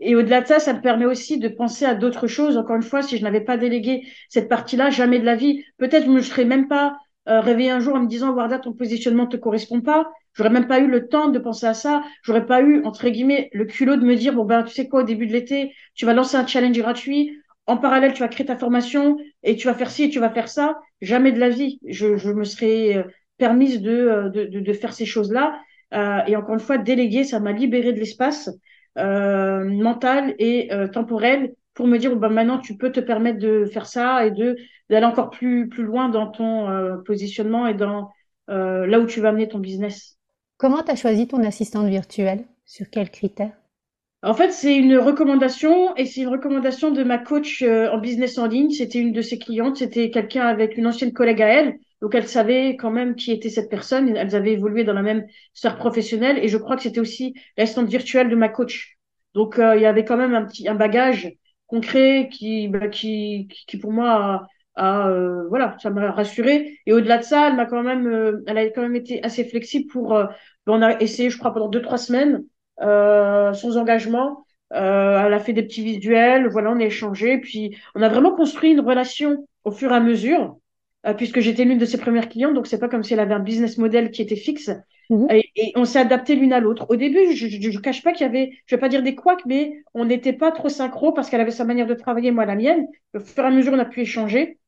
[0.00, 2.56] Et au-delà de ça, ça me permet aussi de penser à d'autres choses.
[2.56, 6.06] Encore une fois, si je n'avais pas délégué cette partie-là, jamais de la vie, peut-être
[6.06, 6.96] je me serais même pas
[7.28, 10.08] euh, réveillé un jour en me disant, Warda, ton positionnement te correspond pas.
[10.34, 12.04] J'aurais même pas eu le temps de penser à ça.
[12.22, 15.00] J'aurais pas eu, entre guillemets, le culot de me dire, bon, ben, tu sais quoi,
[15.00, 17.36] au début de l'été, tu vas lancer un challenge gratuit.
[17.66, 20.30] En parallèle, tu vas créer ta formation et tu vas faire ci et tu vas
[20.30, 20.78] faire ça.
[21.00, 21.80] Jamais de la vie.
[21.86, 23.02] Je, je me serais euh,
[23.36, 25.60] permise de, de, de, de faire ces choses-là.
[25.94, 28.50] Euh, et encore une fois, déléguer, ça m'a libéré de l'espace
[28.98, 33.64] euh, mental et euh, temporel pour me dire bah, maintenant tu peux te permettre de
[33.66, 34.56] faire ça et de
[34.90, 38.10] d'aller encore plus plus loin dans ton euh, positionnement et dans
[38.50, 40.16] euh, là où tu vas amener ton business.
[40.56, 42.44] Comment tu as choisi ton assistante virtuelle?
[42.64, 43.52] Sur quels critères?
[44.24, 48.46] En fait, c'est une recommandation et c'est une recommandation de ma coach en business en
[48.46, 48.70] ligne.
[48.70, 52.28] C'était une de ses clientes, c'était quelqu'un avec une ancienne collègue à elle donc elle
[52.28, 54.16] savait quand même qui était cette personne.
[54.16, 56.38] Elles avaient évolué dans la même sphère professionnelle.
[56.38, 58.96] Et je crois que c'était aussi l'assistante virtuelle de ma coach.
[59.34, 61.32] Donc euh, il y avait quand même un petit un bagage
[61.66, 67.18] concret qui bah, qui qui pour moi a, euh, voilà ça m'a rassuré et au-delà
[67.18, 70.10] de ça elle m'a quand même euh, elle a quand même été assez flexible pour
[70.10, 70.30] bah,
[70.66, 72.44] on a essayé je crois pendant deux trois semaines
[72.80, 74.44] sans engagement.
[74.70, 76.48] Elle a fait des petits visuels.
[76.48, 77.38] Voilà on a échangé.
[77.38, 80.42] Puis on a vraiment construit une relation au fur et à mesure.
[80.44, 80.67] euh,
[81.16, 83.40] puisque j'étais l'une de ses premières clientes, donc c'est pas comme si elle avait un
[83.40, 84.70] business model qui était fixe.
[85.10, 85.26] Mhm.
[85.30, 86.86] Et, on s'est adapté l'une à l'autre.
[86.90, 89.46] Au début, je, je, cache pas qu'il y avait, je vais pas dire des couacs,
[89.46, 92.56] mais on n'était pas trop synchro parce qu'elle avait sa manière de travailler, moi la
[92.56, 92.86] mienne.
[93.14, 94.58] Au fur et à mesure, on a pu échanger.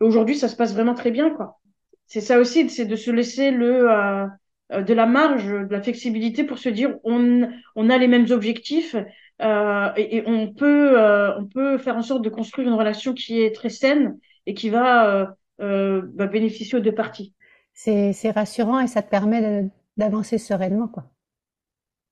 [0.00, 1.60] Et aujourd'hui, ça se passe vraiment très bien, quoi.
[2.06, 4.26] C'est ça aussi, c'est de se laisser le euh,
[4.72, 8.30] euh, de la marge, de la flexibilité pour se dire on, on a les mêmes
[8.30, 8.96] objectifs
[9.42, 13.12] euh, et, et, on peut euh, on peut faire en sorte de construire une relation
[13.14, 17.34] qui est très saine et qui va euh, bah, bénéficier aux deux parties.
[17.72, 21.04] C'est rassurant et ça te permet d'avancer sereinement, quoi.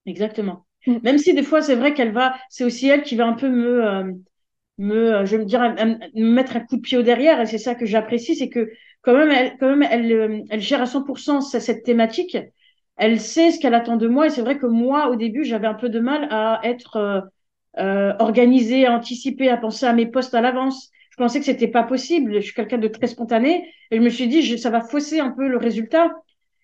[0.06, 0.66] Exactement.
[0.86, 0.96] Mm.
[1.02, 3.48] Même si des fois c'est vrai qu'elle va, c'est aussi elle qui va un peu
[3.48, 4.12] me, euh,
[4.78, 7.40] me, euh, je vais me dire, me mettre un coup de pied au derrière.
[7.40, 8.70] Et c'est ça que j'apprécie, c'est que
[9.02, 12.36] quand même, elle, quand même, elle, elle gère à 100% cette thématique.
[12.96, 14.26] Elle sait ce qu'elle attend de moi.
[14.26, 17.30] Et c'est vrai que moi, au début, j'avais un peu de mal à être
[17.78, 20.90] euh, organisée, à anticiper, à penser à mes postes à l'avance
[21.22, 22.34] pensais que c'était pas possible.
[22.34, 25.30] Je suis quelqu'un de très spontané et je me suis dit, ça va fausser un
[25.30, 26.10] peu le résultat.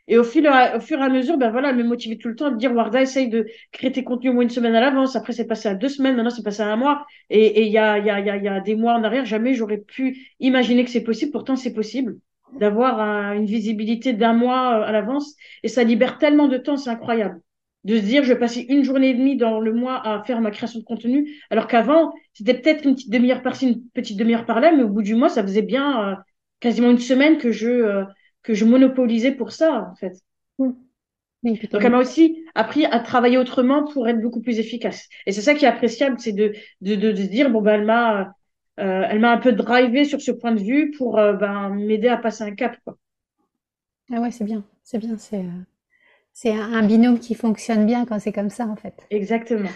[0.08, 2.34] Et au, fil, au fur et à mesure, ben voilà, elle me motivait tout le
[2.34, 4.80] temps à me dire, Warda, essaye de créer tes contenus au moins une semaine à
[4.80, 5.14] l'avance.
[5.16, 6.16] Après, c'est passé à deux semaines.
[6.16, 7.06] Maintenant, c'est passé à un mois.
[7.30, 9.54] Et il y a, y, a, y, a, y a des mois en arrière, jamais
[9.54, 11.30] j'aurais pu imaginer que c'est possible.
[11.30, 12.16] Pourtant, c'est possible
[12.58, 13.00] d'avoir
[13.34, 15.36] une visibilité d'un mois à l'avance.
[15.62, 17.40] Et ça libère tellement de temps, c'est incroyable
[17.88, 20.40] de se dire je vais passer une journée et demie dans le mois à faire
[20.42, 21.18] ma création de contenu,
[21.50, 25.02] alors qu'avant c'était peut-être une petite demi-heure par-ci, une petite demi-heure par-là, mais au bout
[25.02, 26.14] du mois ça faisait bien euh,
[26.60, 28.04] quasiment une semaine que je euh,
[28.42, 30.12] que je monopolisais pour ça en fait.
[30.58, 30.72] Mmh.
[31.72, 35.08] Donc elle m'a aussi appris à travailler autrement pour être beaucoup plus efficace.
[35.24, 37.86] Et c'est ça qui est appréciable, c'est de, de, de, de dire bon ben elle
[37.86, 38.34] m'a
[38.80, 42.18] euh, elle m'a un peu drivé sur ce point de vue pour ben, m'aider à
[42.18, 42.98] passer un cap quoi.
[44.12, 45.44] Ah ouais c'est bien, c'est bien, c'est
[46.40, 48.94] c'est un binôme qui fonctionne bien quand c'est comme ça, en fait.
[49.10, 49.70] Exactement.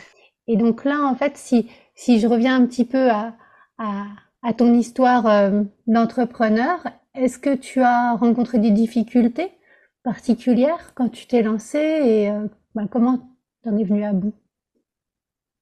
[0.46, 3.34] Et donc là, en fait, si, si je reviens un petit peu à,
[3.78, 4.04] à,
[4.44, 9.50] à ton histoire euh, d'entrepreneur, est-ce que tu as rencontré des difficultés
[10.04, 12.46] particulières quand tu t'es lancé et euh,
[12.76, 13.18] ben, comment
[13.64, 14.32] tu en es venu à bout?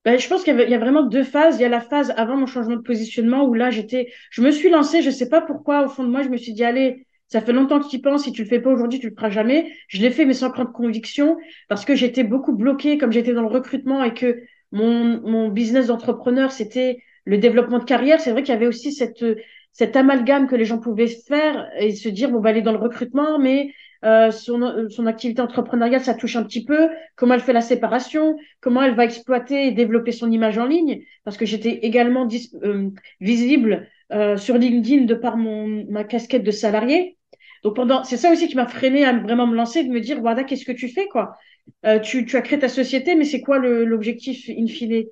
[0.05, 1.57] Ben, je pense qu'il y, y, a vraiment deux phases.
[1.59, 4.51] Il y a la phase avant mon changement de positionnement où là, j'étais, je me
[4.51, 7.07] suis lancée, je sais pas pourquoi, au fond de moi, je me suis dit, allez,
[7.31, 8.25] ça fait longtemps que tu y penses.
[8.25, 9.73] Si tu le fais pas aujourd'hui, tu le feras jamais.
[9.89, 11.37] Je l'ai fait, mais sans prendre conviction,
[11.69, 15.87] parce que j'étais beaucoup bloquée, comme j'étais dans le recrutement et que mon, mon business
[15.89, 18.21] d'entrepreneur, c'était le développement de carrière.
[18.21, 19.25] C'est vrai qu'il y avait aussi cette,
[19.73, 22.79] cet amalgame que les gens pouvaient faire et se dire, bon, bah, aller dans le
[22.79, 23.73] recrutement, mais
[24.05, 26.89] euh, son, son activité entrepreneuriale, ça touche un petit peu.
[27.17, 28.37] Comment elle fait la séparation?
[28.61, 31.03] Comment elle va exploiter et développer son image en ligne?
[31.25, 32.27] Parce que j'étais également
[32.65, 32.91] euh,
[33.21, 37.19] visible euh, sur LinkedIn de par mon ma casquette de salarié.
[37.63, 40.23] Donc pendant, c'est ça aussi qui m'a freiné à vraiment me lancer, de me dire,
[40.23, 41.37] Wada, qu'est-ce que tu fais, quoi?
[41.85, 45.05] Euh, tu, tu as créé ta société, mais c'est quoi l'objectif in fine?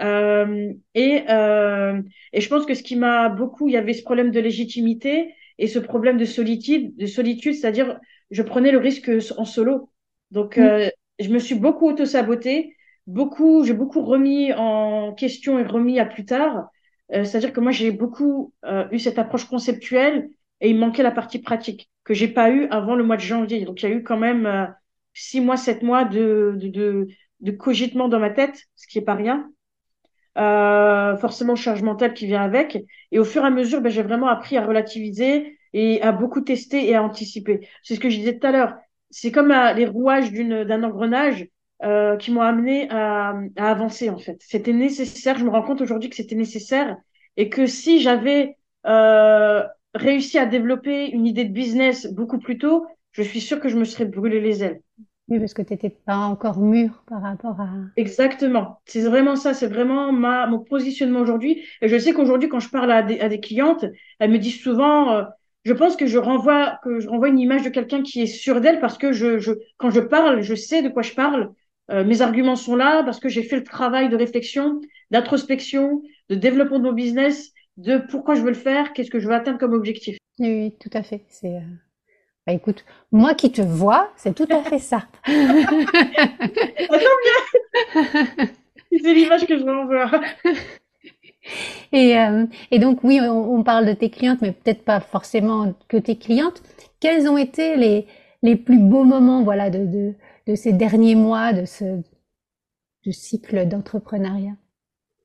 [0.00, 2.00] Euh, et, euh,
[2.32, 5.34] et je pense que ce qui m'a beaucoup, il y avait ce problème de légitimité
[5.58, 9.90] et ce problème de solitude, de solitude, c'est-à-dire je prenais le risque en solo.
[10.30, 10.62] Donc mm.
[10.62, 10.88] euh,
[11.20, 12.74] je me suis beaucoup auto-sabotée,
[13.06, 16.68] beaucoup, j'ai beaucoup remis en question et remis à plus tard.
[17.12, 21.10] Euh, c'est-à-dire que moi j'ai beaucoup euh, eu cette approche conceptuelle et il manquait la
[21.10, 23.64] partie pratique que j'ai pas eu avant le mois de janvier.
[23.64, 24.66] Donc il y a eu quand même euh,
[25.14, 27.08] six mois, sept mois de, de, de,
[27.40, 29.50] de, cogitement dans ma tête, ce qui est pas rien.
[30.38, 32.78] euh, forcément charge mentale qui vient avec.
[33.10, 36.40] Et au fur et à mesure, ben, j'ai vraiment appris à relativiser et à beaucoup
[36.40, 37.68] tester et à anticiper.
[37.82, 38.74] C'est ce que je disais tout à l'heure.
[39.10, 41.48] C'est comme euh, les rouages d'un engrenage
[41.82, 44.36] euh, qui m'ont amené à, à, avancer en fait.
[44.40, 45.38] C'était nécessaire.
[45.38, 46.96] Je me rends compte aujourd'hui que c'était nécessaire
[47.36, 49.62] et que si j'avais euh,
[49.94, 53.76] réussi à développer une idée de business beaucoup plus tôt, je suis sûre que je
[53.76, 54.80] me serais brûlé les ailes.
[55.28, 57.68] Oui, parce que tu n'étais pas encore mûr par rapport à...
[57.96, 58.80] Exactement.
[58.86, 59.54] C'est vraiment ça.
[59.54, 61.64] C'est vraiment ma, mon positionnement aujourd'hui.
[61.80, 63.84] Et je sais qu'aujourd'hui, quand je parle à des, à des, clientes,
[64.18, 65.22] elles me disent souvent, euh,
[65.64, 68.60] je pense que je renvoie, que je renvoie une image de quelqu'un qui est sûr
[68.60, 71.52] d'elle parce que je, je, quand je parle, je sais de quoi je parle.
[71.90, 76.34] Euh, mes arguments sont là parce que j'ai fait le travail de réflexion, d'introspection, de
[76.34, 79.58] développement de mon business, de pourquoi je veux le faire, qu'est-ce que je veux atteindre
[79.58, 80.18] comme objectif.
[80.38, 81.24] Oui, oui tout à fait.
[81.28, 81.60] C'est, euh,
[82.46, 85.06] bah, écoute, moi qui te vois, c'est tout à fait ça.
[85.26, 85.32] c'est
[89.14, 90.10] l'image que je renvoie.
[91.92, 95.74] Et, euh, et donc oui, on, on, parle de tes clientes, mais peut-être pas forcément
[95.88, 96.62] que tes clientes.
[97.00, 98.06] Quels ont été les,
[98.42, 100.14] les plus beaux moments, voilà, de, de,
[100.46, 102.00] de ces derniers mois, de ce
[103.04, 104.54] de cycle d'entrepreneuriat?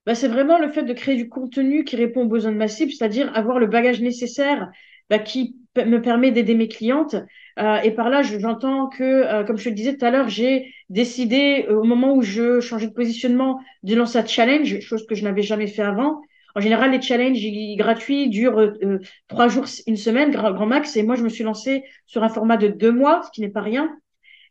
[0.07, 2.69] Bah, c'est vraiment le fait de créer du contenu qui répond aux besoins de ma
[2.69, 4.71] cible, c'est-à-dire avoir le bagage nécessaire
[5.09, 7.17] bah, qui me permet d'aider mes clientes.
[7.59, 10.29] Euh, et par là, j'entends que, euh, comme je te le disais tout à l'heure,
[10.29, 15.05] j'ai décidé euh, au moment où je changeais de positionnement de lancer un challenge, chose
[15.07, 16.21] que je n'avais jamais fait avant.
[16.55, 20.95] En général, les challenges gratuits durent euh, trois jours, une semaine, grand, max.
[20.95, 23.49] Et moi, je me suis lancée sur un format de deux mois, ce qui n'est
[23.49, 23.93] pas rien.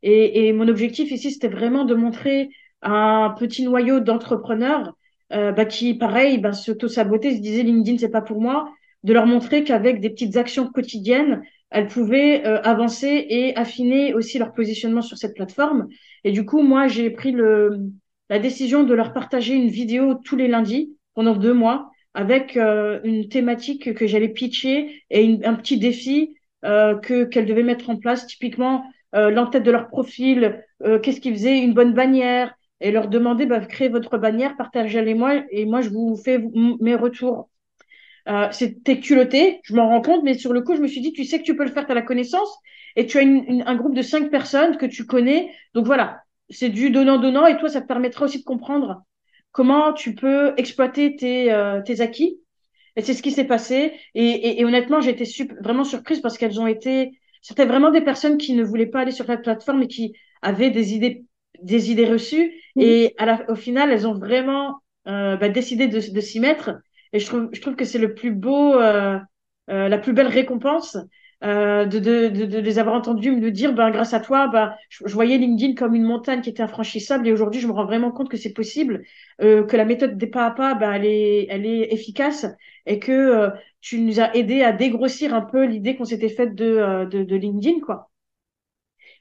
[0.02, 2.50] Et, et mon objectif ici, c'était vraiment de montrer
[2.82, 4.92] un petit noyau d'entrepreneurs
[5.32, 9.26] euh, bah, qui, pareil, bah, s'auto-sabotaient, se disaient LinkedIn, c'est pas pour moi de leur
[9.26, 15.02] montrer qu'avec des petites actions quotidiennes, elles pouvaient euh, avancer et affiner aussi leur positionnement
[15.02, 15.88] sur cette plateforme.
[16.24, 17.78] Et du coup, moi, j'ai pris le,
[18.30, 22.98] la décision de leur partager une vidéo tous les lundis pendant deux mois avec euh,
[23.04, 26.34] une thématique que j'allais pitcher et un petit défi
[26.64, 28.26] euh, que qu'elles devaient mettre en place.
[28.26, 28.84] Typiquement,
[29.14, 30.64] euh, l'entête de leur profil,
[31.02, 35.64] qu'est-ce qu'ils faisaient, une bonne bannière, et leur demander, bah, créez votre bannière, partagez-les-moi, et
[35.64, 36.42] moi, je vous fais
[36.80, 37.48] mes retours.
[38.28, 41.12] Euh, C'était culotté, je m'en rends compte, mais sur le coup, je me suis dit,
[41.12, 42.52] tu sais que tu peux le faire, tu as la connaissance,
[42.96, 45.50] et tu as une, un groupe de cinq personnes que tu connais.
[45.74, 49.02] Donc voilà, c'est du donnant-donnant, et toi, ça te permettra aussi de comprendre
[49.52, 52.40] comment tu peux exploiter tes, euh, tes acquis.
[52.96, 53.92] Et c'est ce qui s'est passé.
[54.14, 55.24] Et, et, et honnêtement, j'ai été
[55.60, 59.12] vraiment surprise parce qu'elles ont été, c'était vraiment des personnes qui ne voulaient pas aller
[59.12, 61.24] sur la plateforme et qui avaient des idées,
[61.62, 62.52] des idées reçues.
[62.78, 66.72] Et à la, au final, elles ont vraiment euh, bah, décidé de, de s'y mettre.
[67.12, 69.18] Et je trouve, je trouve que c'est le plus beau, euh,
[69.70, 70.96] euh, la plus belle récompense
[71.44, 74.74] euh, de, de, de, de, les avoir entendus me dire, ben, grâce à toi, ben,
[74.88, 78.10] je, voyais LinkedIn comme une montagne qui était infranchissable et aujourd'hui, je me rends vraiment
[78.10, 79.02] compte que c'est possible,
[79.42, 82.46] euh, que la méthode des pas à pas, ben, elle, est, elle est efficace
[82.86, 83.50] et que euh,
[83.82, 87.36] tu nous as aidé à dégrossir un peu l'idée qu'on s'était faite de, de, de,
[87.36, 88.10] LinkedIn, quoi.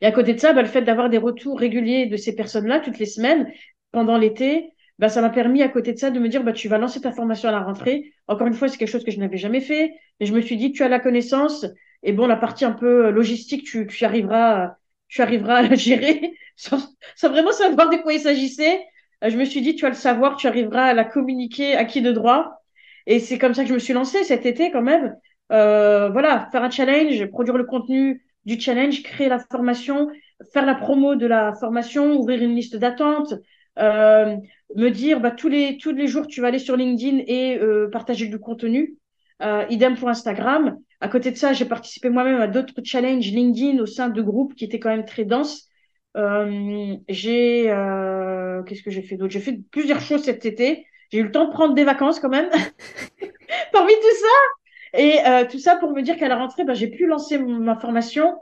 [0.01, 2.79] Et à côté de ça, ben, le fait d'avoir des retours réguliers de ces personnes-là
[2.79, 3.51] toutes les semaines
[3.91, 6.67] pendant l'été, bah, ça m'a permis à côté de ça de me dire bah tu
[6.69, 8.13] vas lancer ta formation à la rentrée.
[8.27, 10.58] Encore une fois, c'est quelque chose que je n'avais jamais fait, mais je me suis
[10.58, 11.65] dit tu as la connaissance
[12.03, 14.75] et bon la partie un peu logistique tu tu arriveras
[15.08, 16.79] tu arriveras à la gérer sans
[17.23, 18.81] vraiment savoir de quoi il s'agissait.
[19.23, 21.86] Euh, je me suis dit tu as le savoir, tu arriveras à la communiquer à
[21.86, 22.62] qui de droit.
[23.08, 25.15] Et c'est comme ça que je me suis lancée cet été quand même.
[25.51, 30.10] Euh, voilà, faire un challenge, produire le contenu du challenge, créer la formation,
[30.53, 33.34] faire la promo de la formation, ouvrir une liste d'attente,
[33.79, 34.36] euh,
[34.75, 37.89] me dire bah, tous les tous les jours tu vas aller sur LinkedIn et euh,
[37.89, 38.95] partager du contenu.
[39.41, 40.77] Euh, idem pour Instagram.
[41.01, 44.55] À côté de ça, j'ai participé moi-même à d'autres challenges LinkedIn au sein de groupes
[44.55, 45.67] qui étaient quand même très denses.
[46.15, 49.34] Euh, j'ai euh, qu'est-ce que j'ai fait d'autre?
[49.34, 50.86] J'ai fait plusieurs choses cet été.
[51.12, 52.49] J'ai eu le temps de prendre des vacances quand même.
[53.73, 54.64] Parmi tout ça
[54.97, 57.75] et euh, tout ça pour me dire qu'à la rentrée, bah, j'ai pu lancer ma
[57.79, 58.36] formation.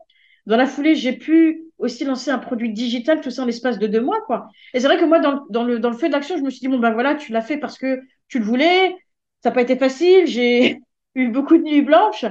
[0.45, 3.87] Dans la foulée, j'ai pu aussi lancer un produit digital, tout ça en l'espace de
[3.87, 4.47] deux mois, quoi.
[4.73, 6.59] Et c'est vrai que moi, dans, dans, le, dans le feu d'action, je me suis
[6.59, 8.95] dit, bon, ben voilà, tu l'as fait parce que tu le voulais,
[9.41, 10.79] ça n'a pas été facile, j'ai
[11.15, 12.25] eu beaucoup de nuits blanches.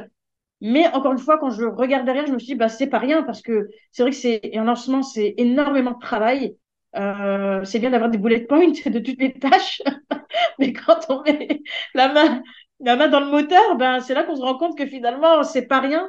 [0.60, 2.98] Mais encore une fois, quand je regarde derrière, je me suis dit, bah, c'est pas
[2.98, 6.56] rien parce que c'est vrai que c'est un lancement, c'est énormément de travail.
[6.94, 9.82] Euh, c'est bien d'avoir des bullet points de toutes les tâches,
[10.58, 11.62] mais quand on met
[11.94, 12.42] la main,
[12.82, 15.80] main dans le moteur, ben, c'est là qu'on se rend compte que finalement, c'est pas
[15.80, 16.08] rien.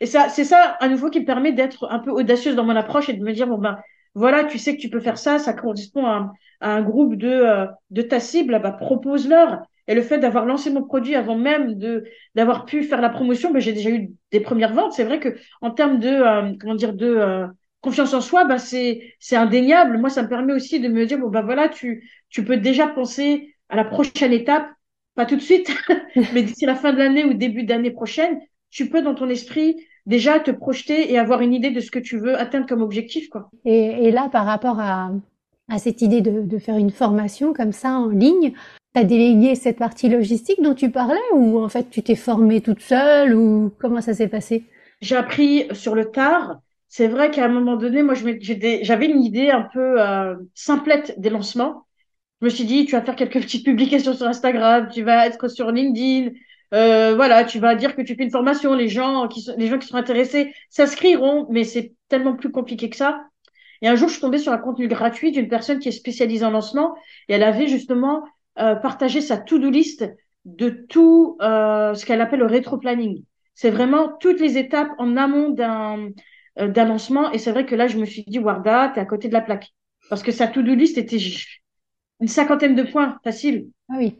[0.00, 2.76] Et ça, c'est ça, à nouveau, qui me permet d'être un peu audacieuse dans mon
[2.76, 3.78] approche et de me dire, bon, ben,
[4.14, 7.66] voilà, tu sais que tu peux faire ça, ça correspond à, un groupe de, euh,
[7.90, 9.62] de ta cible, bah, propose-leur.
[9.88, 12.04] Et le fait d'avoir lancé mon produit avant même de
[12.36, 14.92] d'avoir pu faire la promotion, ben, j'ai déjà eu des premières ventes.
[14.92, 17.46] C'est vrai que en termes de euh, comment dire de euh,
[17.80, 19.98] confiance en soi, ben, c'est c'est indéniable.
[19.98, 22.86] Moi, ça me permet aussi de me dire bon ben voilà, tu tu peux déjà
[22.86, 24.68] penser à la prochaine étape,
[25.14, 25.70] pas tout de suite,
[26.32, 29.76] mais d'ici la fin de l'année ou début d'année prochaine, tu peux dans ton esprit
[30.06, 33.28] déjà te projeter et avoir une idée de ce que tu veux atteindre comme objectif.
[33.28, 33.50] Quoi.
[33.64, 35.10] Et, là, par rapport à,
[35.68, 38.52] à cette idée de, de, faire une formation comme ça en ligne,
[38.94, 42.60] tu as délégué cette partie logistique dont tu parlais ou en fait tu t'es formée
[42.60, 44.64] toute seule ou comment ça s'est passé?
[45.00, 46.60] J'ai appris sur le tard.
[46.88, 51.30] C'est vrai qu'à un moment donné, moi, j'avais une idée un peu euh, simplette des
[51.30, 51.86] lancements.
[52.42, 55.48] Je me suis dit, tu vas faire quelques petites publications sur Instagram, tu vas être
[55.48, 56.32] sur LinkedIn,
[56.74, 59.68] euh, voilà, tu vas dire que tu fais une formation, les gens qui sont, les
[59.68, 63.24] gens qui sont intéressés s'inscriront, mais c'est tellement plus compliqué que ça.
[63.80, 66.44] Et un jour, je suis tombée sur un contenu gratuit d'une personne qui est spécialisée
[66.44, 66.94] en lancement
[67.28, 68.24] et elle avait justement
[68.58, 70.04] euh, partagé sa to-do list
[70.44, 73.24] de tout euh, ce qu'elle appelle le rétro-planning.
[73.54, 76.10] C'est vraiment toutes les étapes en amont d'un
[76.58, 77.32] euh, d'un lancement.
[77.32, 79.40] Et c'est vrai que là, je me suis dit, Warda, t'es à côté de la
[79.40, 79.72] plaque.
[80.10, 81.18] Parce que sa to-do list était
[82.22, 83.68] une cinquantaine de points, facile.
[83.90, 84.16] Ah oui.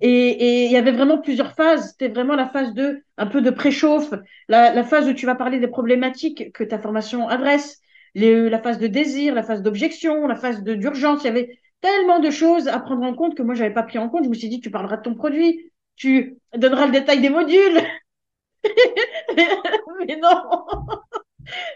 [0.00, 1.90] Et il y avait vraiment plusieurs phases.
[1.90, 4.12] C'était vraiment la phase de un peu de préchauffe,
[4.48, 7.80] la, la, phase où tu vas parler des problématiques que ta formation adresse,
[8.14, 11.22] les, la phase de désir, la phase d'objection, la phase d'urgence.
[11.22, 13.98] Il y avait tellement de choses à prendre en compte que moi, j'avais pas pris
[13.98, 14.24] en compte.
[14.24, 17.80] Je me suis dit, tu parleras de ton produit, tu donneras le détail des modules.
[20.06, 20.66] Mais non,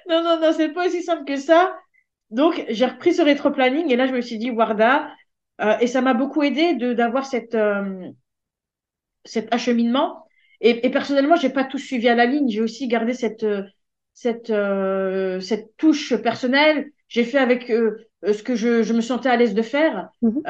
[0.08, 1.74] non, non, non, c'est pas aussi simple que ça.
[2.30, 5.10] Donc, j'ai repris ce rétro-planning et là, je me suis dit, Warda,
[5.60, 8.08] euh, et ça m'a beaucoup aidé de d'avoir cette euh,
[9.24, 10.24] cet acheminement.
[10.60, 12.48] Et, et personnellement, j'ai pas tout suivi à la ligne.
[12.48, 13.46] J'ai aussi gardé cette
[14.14, 16.90] cette euh, cette touche personnelle.
[17.08, 20.10] J'ai fait avec ce que je, je me sentais à l'aise de faire.
[20.22, 20.42] Mhm.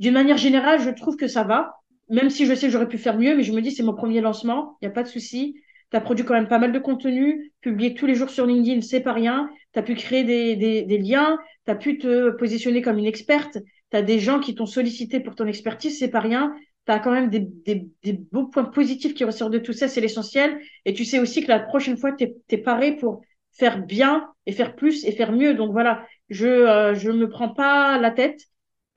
[0.00, 1.76] D'une manière générale, je trouve que ça va.
[2.08, 3.94] Même si je sais que j'aurais pu faire mieux, mais je me dis c'est mon
[3.94, 5.54] premier lancement, il n'y a pas de souci.
[5.92, 8.80] Tu as produit quand même pas mal de contenu, publié tous les jours sur LinkedIn,
[8.80, 9.48] c'est pas rien.
[9.72, 13.06] Tu as pu créer des, des, des liens, tu as pu te positionner comme une
[13.06, 13.58] experte
[13.90, 16.54] tu as des gens qui t'ont sollicité pour ton expertise, c'est pas rien.
[16.86, 20.00] Tu quand même des, des, des, beaux points positifs qui ressortent de tout ça, c'est
[20.00, 20.58] l'essentiel.
[20.84, 23.22] Et tu sais aussi que la prochaine fois, tu es, paré pour
[23.52, 25.54] faire bien et faire plus et faire mieux.
[25.54, 28.40] Donc voilà, je euh, je me prends pas la tête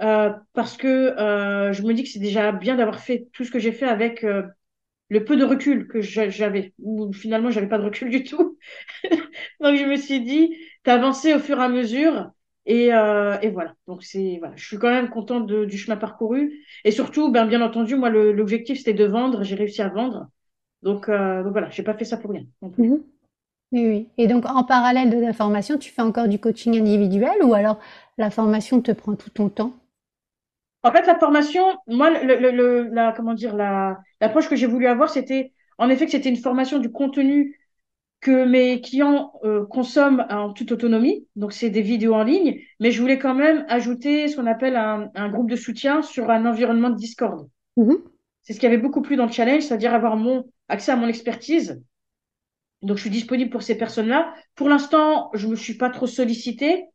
[0.01, 3.51] euh, parce que euh, je me dis que c'est déjà bien d'avoir fait tout ce
[3.51, 4.43] que j'ai fait avec euh,
[5.09, 6.73] le peu de recul que j'avais.
[6.79, 8.57] Ou finalement, j'avais pas de recul du tout.
[9.61, 12.31] Donc je me suis dit, avancé au fur et à mesure.
[12.65, 13.75] Et, euh, et, voilà.
[13.87, 16.53] Donc c'est voilà, je suis quand même contente de, du chemin parcouru.
[16.85, 19.43] Et surtout, ben bien entendu, moi l'objectif c'était de vendre.
[19.43, 20.27] J'ai réussi à vendre.
[20.81, 22.43] Donc, euh, donc voilà, j'ai pas fait ça pour rien.
[22.61, 23.03] Mhm.
[23.73, 24.09] Oui, oui.
[24.17, 27.79] Et donc en parallèle de la formation, tu fais encore du coaching individuel ou alors
[28.17, 29.73] la formation te prend tout ton temps?
[30.83, 34.87] En fait, la formation, moi, le, le, la comment dire, la l'approche que j'ai voulu
[34.87, 37.57] avoir, c'était en effet que c'était une formation du contenu
[38.23, 41.27] que mes clients euh, consomment en toute autonomie.
[41.35, 44.77] Donc, c'est des vidéos en ligne, mais je voulais quand même ajouter ce qu'on appelle
[44.77, 47.49] un, un, groupe de soutien sur un environnement de Discord.
[47.77, 47.97] Mm-hmm.
[48.41, 51.07] C'est ce qui avait beaucoup plu dans le challenge, c'est-à-dire avoir mon accès à mon
[51.07, 51.83] expertise.
[52.81, 54.33] Donc, je suis disponible pour ces personnes-là.
[54.55, 56.85] Pour l'instant, je me suis pas trop sollicitée.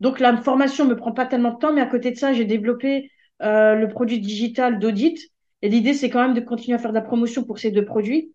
[0.00, 2.44] Donc, la formation me prend pas tellement de temps, mais à côté de ça, j'ai
[2.44, 5.18] développé euh, le produit digital d'audit.
[5.62, 7.84] Et l'idée, c'est quand même de continuer à faire de la promotion pour ces deux
[7.84, 8.32] produits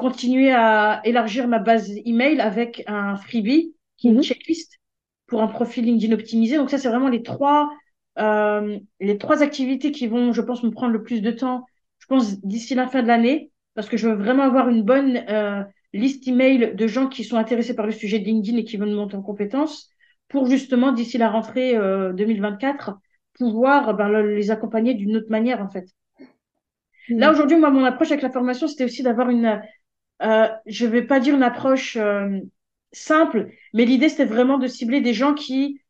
[0.00, 4.22] continuer à élargir ma base email avec un freebie qui est une mhm.
[4.22, 4.78] checklist
[5.26, 6.56] pour un profil LinkedIn optimisé.
[6.56, 7.70] Donc ça, c'est vraiment les trois
[8.18, 11.64] euh, les trois activités qui vont, je pense, me prendre le plus de temps.
[11.98, 15.24] Je pense d'ici la fin de l'année, parce que je veux vraiment avoir une bonne
[15.28, 15.62] euh,
[15.92, 18.94] liste email de gens qui sont intéressés par le sujet de LinkedIn et qui veulent
[18.94, 19.90] monter en compétences
[20.28, 22.98] pour justement d'ici la rentrée euh, 2024
[23.34, 25.86] pouvoir ben, les accompagner d'une autre manière en fait.
[27.08, 29.60] Là, aujourd'hui, moi, mon approche avec la formation, c'était aussi d'avoir une,
[30.22, 32.38] euh, je vais pas dire une approche euh,
[32.92, 35.80] simple, mais l'idée, c'était vraiment de cibler des gens qui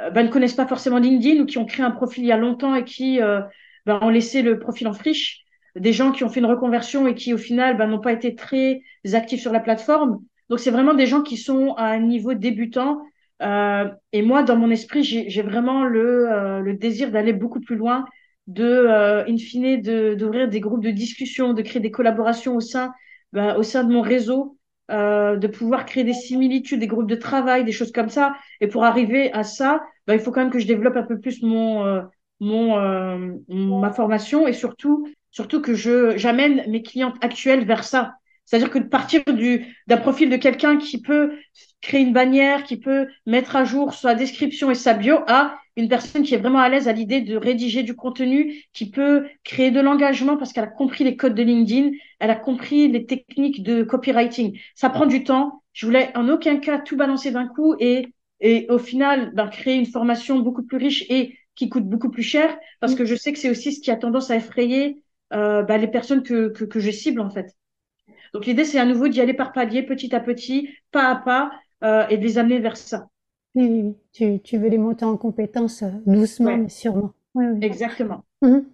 [0.00, 2.32] euh, ben, ne connaissent pas forcément LinkedIn ou qui ont créé un profil il y
[2.32, 3.40] a longtemps et qui euh,
[3.86, 5.44] ben, ont laissé le profil en friche.
[5.76, 8.34] Des gens qui ont fait une reconversion et qui, au final, ben, n'ont pas été
[8.34, 10.20] très actifs sur la plateforme.
[10.48, 13.02] Donc, c'est vraiment des gens qui sont à un niveau débutant.
[13.42, 18.04] Euh, et moi, dans mon esprit, j'ai vraiment le, le désir d'aller beaucoup plus loin
[18.48, 22.92] de, euh, in d'ouvrir des groupes de discussion, de créer des collaborations au sein,
[23.32, 24.58] bah, au sein de mon réseau,
[24.90, 28.34] euh, de pouvoir créer des similitudes, des groupes de travail, des choses comme ça.
[28.60, 31.20] Et pour arriver à ça, bah, il faut quand même que je développe un peu
[31.20, 32.00] plus mon, euh,
[32.40, 38.14] mon, euh, ma formation et surtout, surtout que je j'amène mes clientes actuelles vers ça.
[38.46, 41.32] C'est-à-dire que de partir du d'un profil de quelqu'un qui peut
[41.82, 45.88] créer une bannière, qui peut mettre à jour sa description et sa bio, à une
[45.88, 49.70] personne qui est vraiment à l'aise à l'idée de rédiger du contenu, qui peut créer
[49.70, 53.62] de l'engagement parce qu'elle a compris les codes de LinkedIn, elle a compris les techniques
[53.62, 54.58] de copywriting.
[54.74, 55.62] Ça prend du temps.
[55.72, 58.08] Je voulais en aucun cas tout balancer d'un coup et,
[58.40, 62.24] et au final ben, créer une formation beaucoup plus riche et qui coûte beaucoup plus
[62.24, 65.02] cher parce que je sais que c'est aussi ce qui a tendance à effrayer
[65.32, 67.54] euh, bah, les personnes que, que, que je cible en fait.
[68.34, 71.52] Donc l'idée c'est à nouveau d'y aller par palier, petit à petit, pas à pas,
[71.84, 73.08] euh, et de les amener vers ça.
[73.58, 77.12] Oui, Tu, tu veux les monter en compétences euh, doucement mais sûrement.
[77.34, 77.58] Oui, oui.
[77.62, 78.24] Exactement.
[78.42, 78.64] Mhm.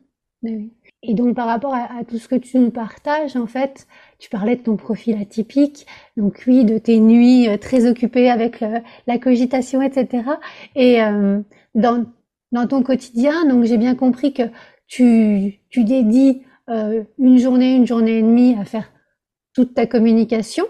[1.03, 3.87] Et donc par rapport à, à, tout ce que tu nous partages, en fait,
[4.19, 8.63] tu parlais de ton profil atypique, donc oui, de tes nuits euh, très occupées avec
[8.63, 10.25] euh, la cogitation, etc.
[10.77, 11.41] Et euh,
[11.75, 12.05] dans,
[12.53, 14.43] dans ton quotidien, donc j'ai bien compris que
[14.87, 18.91] tu, tu dédies euh, une journée, une journée et demie à faire
[19.55, 20.65] toute ta communication.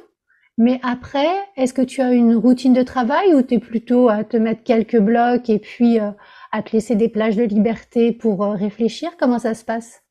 [0.57, 4.23] Mais après, est-ce que tu as une routine de travail ou tu es plutôt à
[4.23, 6.11] te mettre quelques blocs et puis euh,
[6.53, 9.17] à te laisser des plages de liberté pour euh, réfléchir?
[9.19, 10.03] Comment ça se passe?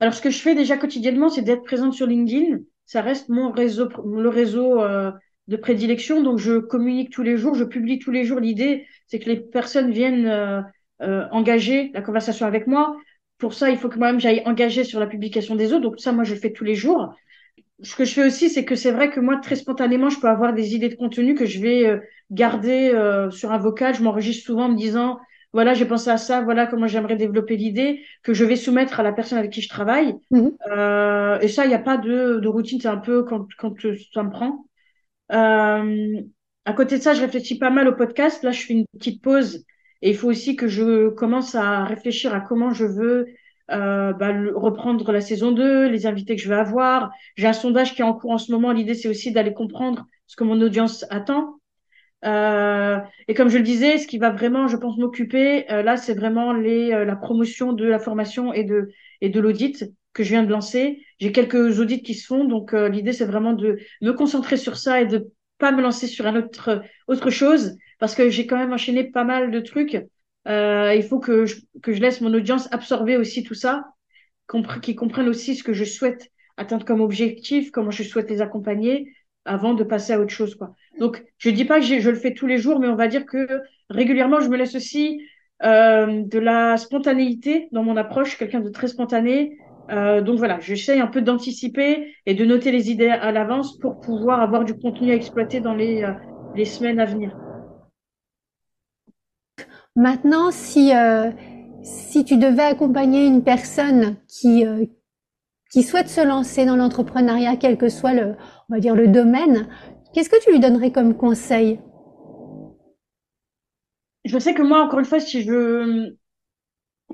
[0.00, 2.60] Alors, ce que je fais déjà quotidiennement, c'est d'être présente sur LinkedIn.
[2.86, 5.12] Ça reste mon réseau, le réseau euh,
[5.48, 6.22] de prédilection.
[6.22, 8.40] Donc, je communique tous les jours, je publie tous les jours.
[8.40, 10.64] L'idée, c'est que les personnes viennent
[11.00, 12.96] engager la conversation avec moi.
[13.38, 15.82] Pour ça, il faut que moi-même j'aille engager sur la publication des autres.
[15.82, 17.14] Donc, ça, moi, je le fais tous les jours.
[17.82, 20.28] Ce que je fais aussi, c'est que c'est vrai que moi, très spontanément, je peux
[20.28, 21.98] avoir des idées de contenu que je vais euh,
[22.30, 23.94] garder euh, sur un vocal.
[23.94, 25.18] Je m'enregistre souvent en me disant
[25.52, 29.02] voilà, j'ai pensé à ça, voilà comment j'aimerais développer l'idée que je vais soumettre à
[29.02, 30.14] la personne avec qui je travaille.
[30.30, 30.48] Mmh.
[30.70, 33.74] Euh, et ça, il n'y a pas de, de routine, c'est un peu quand, quand
[34.14, 34.64] ça me prend.
[35.32, 36.22] Euh,
[36.64, 38.42] à côté de ça, je réfléchis pas mal au podcast.
[38.42, 39.64] Là, je fais une petite pause
[40.00, 43.26] et il faut aussi que je commence à réfléchir à comment je veux
[43.72, 47.10] euh, bah, reprendre la saison 2, les invités que je vais avoir.
[47.36, 48.72] J'ai un sondage qui est en cours en ce moment.
[48.72, 51.58] L'idée, c'est aussi d'aller comprendre ce que mon audience attend.
[52.24, 55.96] Euh, et comme je le disais, ce qui va vraiment, je pense, m'occuper euh, là,
[55.96, 60.22] c'est vraiment les, euh, la promotion de la formation et de et de l'audit que
[60.22, 61.04] je viens de lancer.
[61.18, 64.76] J'ai quelques audits qui se font, donc euh, l'idée c'est vraiment de me concentrer sur
[64.76, 68.56] ça et de pas me lancer sur un autre autre chose parce que j'ai quand
[68.58, 69.96] même enchaîné pas mal de trucs.
[70.46, 73.84] Il faut que je, que je laisse mon audience absorber aussi tout ça,
[74.82, 79.12] qu'ils comprennent aussi ce que je souhaite atteindre comme objectif, comment je souhaite les accompagner
[79.44, 80.74] avant de passer à autre chose, quoi.
[80.98, 83.26] Donc, je dis pas que je le fais tous les jours, mais on va dire
[83.26, 85.20] que régulièrement, je me laisse aussi
[85.62, 89.56] euh, de la spontanéité dans mon approche, quelqu'un de très spontané.
[89.90, 94.00] Euh, donc voilà, j'essaye un peu d'anticiper et de noter les idées à l'avance pour
[94.00, 96.12] pouvoir avoir du contenu à exploiter dans les, euh,
[96.54, 97.36] les semaines à venir.
[99.96, 101.30] Maintenant, si, euh,
[101.82, 104.84] si tu devais accompagner une personne qui, euh,
[105.70, 108.36] qui souhaite se lancer dans l'entrepreneuriat, quel que soit le,
[108.68, 109.68] on va dire, le domaine,
[110.12, 111.80] Qu'est-ce que tu lui donnerais comme conseil?
[114.24, 116.14] Je sais que moi, encore une fois, si je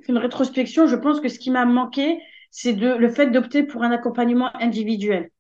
[0.03, 2.19] fais une rétrospection, je pense que ce qui m'a manqué,
[2.51, 5.31] c'est de le fait d'opter pour un accompagnement individuel.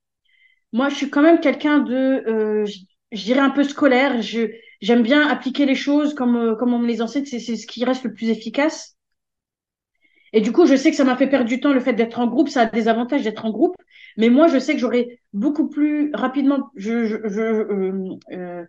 [0.72, 2.66] Moi, je suis quand même quelqu'un de, euh,
[3.12, 4.22] je, dirais un peu scolaire.
[4.22, 4.50] Je
[4.80, 7.24] j'aime bien appliquer les choses comme euh, comme on me les enseigne.
[7.26, 8.96] C'est ce qui reste le plus efficace.
[10.32, 12.18] Et du coup, je sais que ça m'a fait perdre du temps le fait d'être
[12.18, 12.48] en groupe.
[12.48, 13.76] Ça a des avantages d'être en groupe.
[14.16, 18.64] Mais moi, je sais que j'aurais beaucoup plus rapidement, je, je, je euh, euh,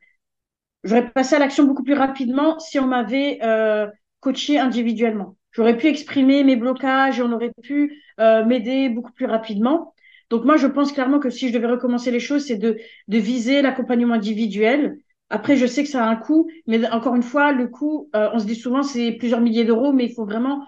[0.83, 3.87] j'aurais passé à l'action beaucoup plus rapidement si on m'avait euh,
[4.21, 5.37] coaché individuellement.
[5.51, 9.93] J'aurais pu exprimer mes blocages et on aurait pu euh, m'aider beaucoup plus rapidement.
[10.29, 13.17] Donc moi, je pense clairement que si je devais recommencer les choses, c'est de, de
[13.17, 14.97] viser l'accompagnement individuel.
[15.29, 18.29] Après, je sais que ça a un coût, mais encore une fois, le coût, euh,
[18.33, 20.65] on se dit souvent c'est plusieurs milliers d'euros, mais il faut vraiment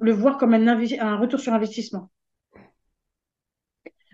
[0.00, 2.10] le voir comme un, un retour sur investissement.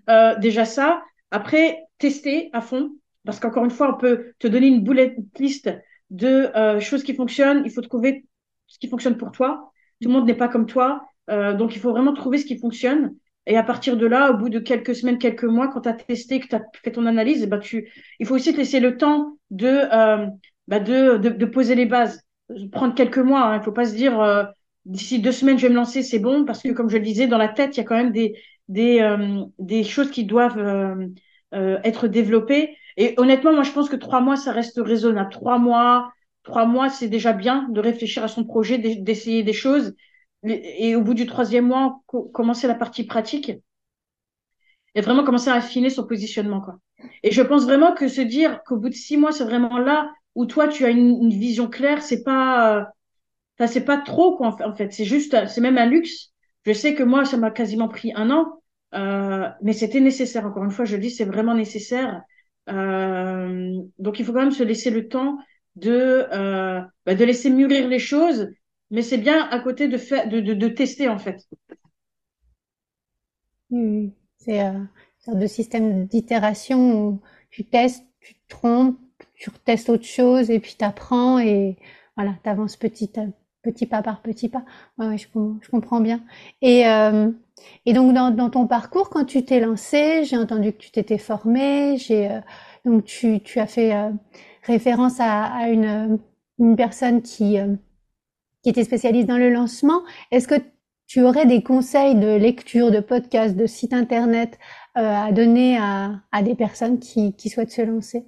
[0.08, 1.02] Euh, déjà ça.
[1.30, 2.92] Après, tester à fond,
[3.24, 5.70] parce qu'encore une fois, on peut te donner une bullet list
[6.10, 7.62] de euh, choses qui fonctionnent.
[7.64, 8.26] Il faut trouver
[8.66, 9.72] ce qui fonctionne pour toi.
[10.00, 11.04] Tout le monde n'est pas comme toi.
[11.28, 13.14] Euh, donc, il faut vraiment trouver ce qui fonctionne.
[13.46, 15.94] Et à partir de là, au bout de quelques semaines, quelques mois, quand tu as
[15.94, 18.96] testé, que tu as fait ton analyse, bah, tu, il faut aussi te laisser le
[18.96, 20.26] temps de, euh,
[20.68, 22.22] bah, de, de, de, poser les bases.
[22.72, 23.42] Prendre quelques mois.
[23.42, 23.54] Hein.
[23.56, 24.44] Il ne faut pas se dire euh,
[24.84, 27.26] d'ici deux semaines, je vais me lancer, c'est bon, parce que comme je le disais,
[27.26, 28.34] dans la tête, il y a quand même des,
[28.68, 32.76] des, euh, des choses qui doivent euh, être développées.
[32.96, 35.30] Et honnêtement, moi, je pense que trois mois, ça reste raisonnable.
[35.30, 36.12] Trois mois,
[36.44, 39.94] trois mois, c'est déjà bien de réfléchir à son projet, d'essayer des choses.
[40.42, 42.00] Et au bout du troisième mois,
[42.32, 43.52] commencer la partie pratique
[44.94, 46.60] et vraiment commencer à affiner son positionnement.
[46.60, 46.78] Quoi.
[47.22, 50.10] Et je pense vraiment que se dire qu'au bout de six mois, c'est vraiment là
[50.34, 52.88] où toi, tu as une, vision claire, c'est pas,
[53.58, 54.92] ça c'est pas trop quoi en fait.
[54.92, 56.32] C'est juste, c'est même un luxe.
[56.64, 58.60] Je sais que moi, ça m'a quasiment pris un an.
[58.94, 60.46] Euh, mais c'était nécessaire.
[60.46, 62.22] Encore une fois, je dis, c'est vraiment nécessaire.
[62.68, 65.38] Euh, donc, il faut quand même se laisser le temps
[65.76, 68.48] de, euh, bah, de laisser mûrir les choses,
[68.90, 69.96] mais c'est bien à côté de,
[70.28, 71.46] de, de, de tester, en fait.
[73.70, 74.08] Mmh.
[74.38, 74.72] C'est euh,
[75.20, 77.20] sorte de système d'itération où
[77.50, 78.98] tu testes, tu te trompes,
[79.34, 81.76] tu retestes autre chose et puis tu apprends et
[82.16, 83.10] voilà, tu avances petit
[83.62, 84.64] petit pas par petit pas.
[84.98, 85.26] Ouais, je,
[85.60, 86.20] je, comprends bien.
[86.62, 87.30] Et, euh,
[87.86, 91.18] et donc dans, dans, ton parcours, quand tu t'es lancé, j'ai entendu que tu t'étais
[91.18, 91.96] formé.
[92.10, 92.40] Euh,
[92.84, 94.10] donc tu, tu as fait euh,
[94.62, 96.18] référence à, à une,
[96.58, 97.58] une personne qui
[98.62, 100.02] qui était spécialiste dans le lancement.
[100.30, 100.60] Est-ce que
[101.06, 104.58] tu aurais des conseils de lecture, de podcast, de site internet
[104.94, 108.24] à donner à, à des personnes qui, qui souhaitent se lancer?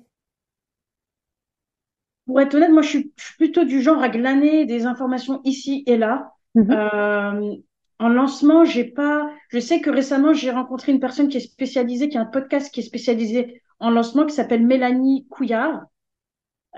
[2.27, 5.97] Pour être honnête, moi, je suis, plutôt du genre à glaner des informations ici et
[5.97, 6.33] là.
[6.55, 6.71] Mhm.
[6.71, 7.55] Euh,
[7.99, 9.31] en lancement, j'ai pas.
[9.49, 12.73] Je sais que récemment, j'ai rencontré une personne qui est spécialisée, qui a un podcast
[12.73, 15.83] qui est spécialisé en lancement, qui s'appelle Mélanie Couillard.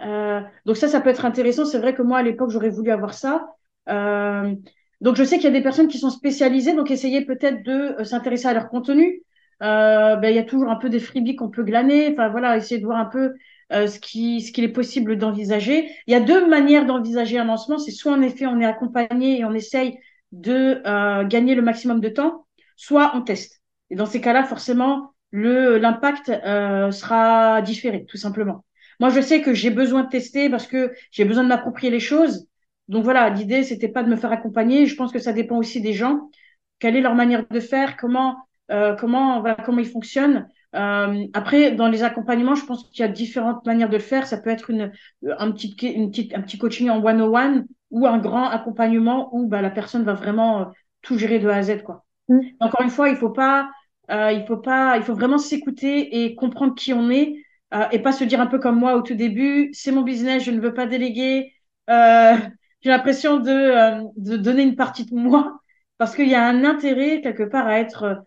[0.03, 1.64] Euh, donc ça, ça peut être intéressant.
[1.64, 3.49] C'est vrai que moi, à l'époque, j'aurais voulu avoir ça.
[3.88, 4.55] Euh,
[5.01, 8.03] donc je sais qu'il y a des personnes qui sont spécialisées, donc essayez peut-être de
[8.05, 9.22] s'intéresser à leur contenu.
[9.61, 12.11] ben, il y a toujours un peu des freebies qu'on peut glaner.
[12.12, 13.34] Enfin voilà, essayer de voir un peu
[13.72, 15.90] euh, ce qui ce qu'il est possible d'envisager.
[16.07, 17.78] Il y a deux manières d'envisager un lancement.
[17.78, 19.99] C'est soit en effet on est accompagné et on essaye
[20.32, 23.62] de euh, gagner le maximum de temps, soit on teste.
[23.90, 28.64] Et dans ces cas-là, forcément, le l'impact euh, sera différé, tout simplement.
[29.05, 32.01] Moi, je sais que j'ai besoin de tester parce que j'ai besoin de m'approprier les
[32.01, 32.49] choses.
[32.89, 34.87] Donc voilà, l'idée c'était pas de me faire accompagner.
[34.87, 36.31] Je pense que ça dépend aussi des gens.
[36.79, 37.99] Quelle est leur manière de faire?
[37.99, 38.39] Comment
[38.71, 40.49] euh, comment voilà comment ils fonctionnent?
[40.75, 44.27] Euh, après, dans les accompagnements, je pense qu'il y a différentes manières de le faire.
[44.27, 44.91] Ça peut être une,
[45.39, 49.61] un, petit, une petite, un petit coaching en one-on-one ou un grand accompagnement où bah,
[49.61, 50.65] la personne va vraiment euh,
[51.03, 51.83] tout gérer de A à Z.
[51.83, 52.07] Quoi.
[52.31, 52.41] Mm.
[52.59, 53.69] Encore une fois, il faut pas,
[54.11, 57.43] euh, il faut pas, il faut vraiment s'écouter et comprendre qui on est
[57.75, 60.45] euh, et pas se dire un peu comme moi au tout début, c'est mon business,
[60.45, 61.53] je ne veux pas déléguer.
[61.91, 62.37] Euh,
[62.83, 65.61] j'ai l'impression de, euh, de donner une partie de moi
[65.99, 68.25] parce qu'il y a un intérêt quelque part à être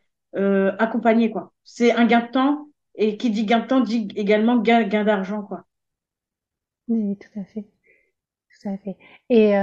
[0.79, 1.51] accompagné quoi.
[1.63, 5.03] C'est un gain de temps et qui dit gain de temps dit également gain, gain
[5.03, 5.65] d'argent quoi.
[6.87, 7.65] Oui, tout à fait.
[8.61, 8.97] Tout à fait.
[9.29, 9.55] Et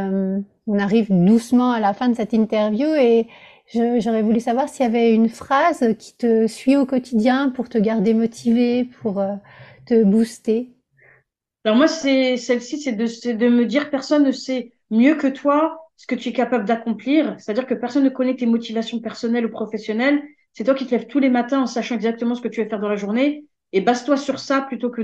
[0.66, 3.28] on arrive doucement à la fin de cette interview et
[3.72, 7.78] j'aurais voulu savoir s'il y avait une phrase qui te suit au quotidien pour te
[7.78, 9.22] garder motivé, pour
[9.87, 10.70] te booster?
[11.64, 15.80] Alors moi, c'est celle-ci, c'est de, de me dire personne ne sait mieux que toi
[15.97, 17.37] ce que tu es capable d'accomplir.
[17.39, 20.22] C'est-à-dire que personne ne connaît tes motivations personnelles ou professionnelles
[20.55, 22.68] c'est toi qui te lèves tous les matins en sachant exactement ce que tu vas
[22.68, 25.03] faire dans la journée et base-toi sur ça plutôt que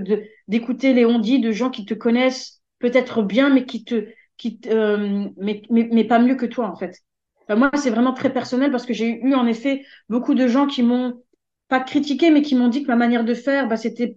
[0.49, 4.07] d'écouter les ondits de gens qui te connaissent peut-être bien mais qui te
[4.37, 6.97] qui euh, mais, mais pas mieux que toi en fait.
[7.49, 10.83] moi c'est vraiment très personnel parce que j'ai eu en effet beaucoup de gens qui
[10.83, 11.21] m'ont
[11.69, 14.17] pas critiqué mais qui m'ont dit que ma manière de faire bah c'était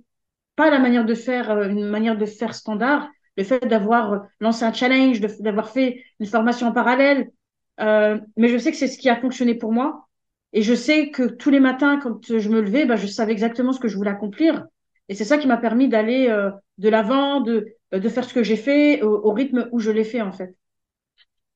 [0.56, 4.64] pas la manière de faire euh, une manière de faire standard le fait d'avoir lancé
[4.64, 7.32] un challenge d'avoir fait une formation en parallèle
[7.80, 10.08] euh, mais je sais que c'est ce qui a fonctionné pour moi
[10.54, 13.74] et je sais que tous les matins, quand je me levais, bah, je savais exactement
[13.74, 14.66] ce que je voulais accomplir.
[15.10, 18.34] Et c'est ça qui m'a permis d'aller euh, de l'avant, de, euh, de faire ce
[18.34, 20.56] que j'ai fait au, rythme où je l'ai fait, en fait.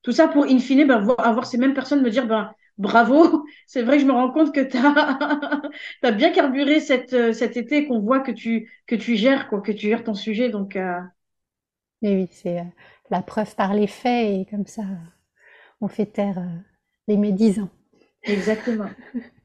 [0.02, 3.84] Tout ça pour, in fine, bah, avoir ces mêmes personnes me dire, ben, bravo, c'est
[3.84, 5.57] vrai que je me rends compte que tu as,
[6.04, 9.62] as, bien carburé cette, euh, cet été, qu'on voit que tu, que tu gères, quoi,
[9.62, 10.50] que tu gères ton sujet.
[10.50, 11.00] Donc, euh...
[12.02, 12.64] oui, c'est
[13.10, 14.84] la preuve par les faits et comme ça,
[15.82, 16.42] on fait taire
[17.08, 17.70] les médisants.
[18.24, 18.90] Exactement.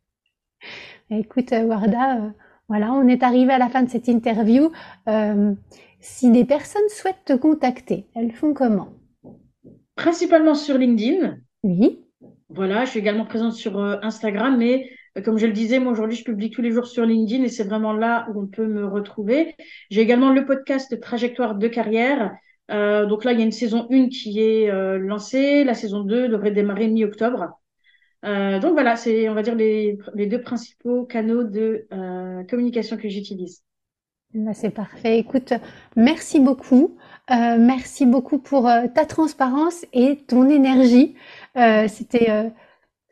[1.10, 2.30] Écoute, euh, Warda, euh,
[2.68, 4.70] voilà, on est arrivé à la fin de cette interview.
[5.08, 5.54] Euh,
[6.00, 8.88] si des personnes souhaitent te contacter, elles font comment?
[9.94, 11.36] Principalement sur LinkedIn.
[11.62, 12.00] Oui.
[12.48, 14.90] Voilà, je suis également présente sur Instagram, mais
[15.24, 17.64] comme je le disais, moi aujourd'hui, je publie tous les jours sur LinkedIn et c'est
[17.64, 19.54] vraiment là où on peut me retrouver.
[19.90, 22.32] J'ai également le podcast Trajectoire de carrière.
[22.68, 25.64] donc là, il y a une saison 1 qui est lancée.
[25.64, 27.58] La saison 2 devrait démarrer mi-octobre.
[28.24, 33.08] Euh, donc voilà, c'est on va dire les, deux principaux canaux de euh, communication que
[33.08, 33.62] j'utilise.
[34.34, 35.18] Bah, c'est parfait.
[35.18, 35.52] Écoute,
[35.96, 36.96] merci beaucoup.
[37.30, 41.16] Euh, merci beaucoup pour euh, ta transparence et ton énergie.
[41.56, 42.48] Euh, c'était euh,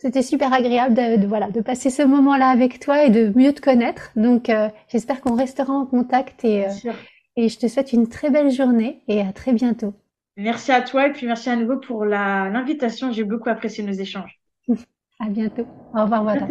[0.01, 3.53] c'était super agréable de, de, voilà de passer ce moment-là avec toi et de mieux
[3.53, 4.11] te connaître.
[4.16, 4.51] Donc
[4.88, 6.66] j'espère qu'on restera en contact et
[7.36, 9.94] et je te souhaite une très belle journée et à très bientôt.
[10.36, 13.12] Merci à toi et puis merci à nouveau pour l'invitation.
[13.12, 14.40] J'ai beaucoup apprécié nos échanges.
[15.22, 15.66] À bientôt.
[15.94, 16.48] Au revoir, Warda.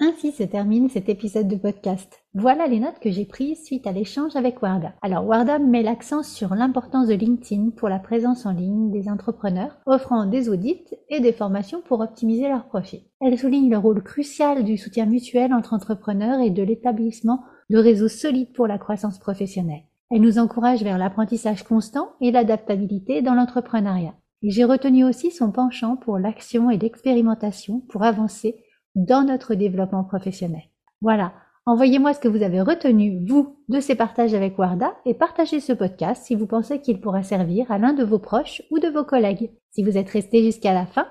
[0.00, 2.22] Ainsi se termine cet épisode de podcast.
[2.32, 4.92] Voilà les notes que j'ai prises suite à l'échange avec Warda.
[5.02, 9.76] Alors Warda met l'accent sur l'importance de LinkedIn pour la présence en ligne des entrepreneurs,
[9.86, 13.08] offrant des audits et des formations pour optimiser leur profit.
[13.20, 18.06] Elle souligne le rôle crucial du soutien mutuel entre entrepreneurs et de l'établissement de réseaux
[18.06, 19.82] solides pour la croissance professionnelle.
[20.12, 24.14] Elle nous encourage vers l'apprentissage constant et l'adaptabilité dans l'entrepreneuriat.
[24.42, 28.62] Et j'ai retenu aussi son penchant pour l'action et l'expérimentation pour avancer
[28.98, 30.62] dans notre développement professionnel.
[31.00, 31.32] Voilà.
[31.66, 35.72] Envoyez-moi ce que vous avez retenu, vous, de ces partages avec Warda et partagez ce
[35.72, 39.04] podcast si vous pensez qu'il pourra servir à l'un de vos proches ou de vos
[39.04, 39.50] collègues.
[39.70, 41.06] Si vous êtes resté jusqu'à la fin,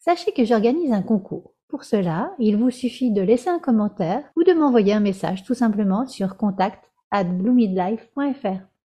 [0.00, 1.54] sachez que j'organise un concours.
[1.68, 5.54] Pour cela, il vous suffit de laisser un commentaire ou de m'envoyer un message tout
[5.54, 7.24] simplement sur contact at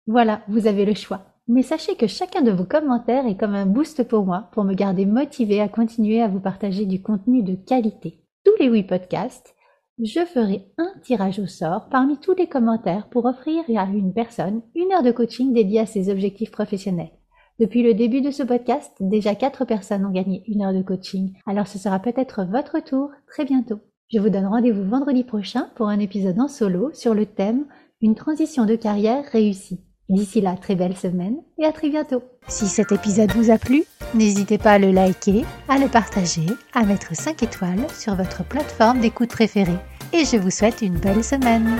[0.06, 1.22] Voilà, vous avez le choix.
[1.48, 4.74] Mais sachez que chacun de vos commentaires est comme un boost pour moi pour me
[4.74, 8.20] garder motivé à continuer à vous partager du contenu de qualité.
[8.46, 9.56] Tous les 8 podcasts
[9.98, 14.62] je ferai un tirage au sort parmi tous les commentaires pour offrir à une personne
[14.76, 17.10] une heure de coaching dédiée à ses objectifs professionnels.
[17.58, 21.32] Depuis le début de ce podcast, déjà quatre personnes ont gagné une heure de coaching,
[21.44, 23.80] alors ce sera peut-être votre tour très bientôt.
[24.12, 27.66] Je vous donne rendez-vous vendredi prochain pour un épisode en solo sur le thème
[28.00, 29.80] Une transition de carrière réussie.
[30.08, 32.22] D'ici là, très belle semaine et à très bientôt.
[32.46, 33.84] Si cet épisode vous a plu,
[34.14, 39.00] n'hésitez pas à le liker, à le partager, à mettre 5 étoiles sur votre plateforme
[39.00, 39.78] d'écoute préférée.
[40.12, 41.76] Et je vous souhaite une belle semaine.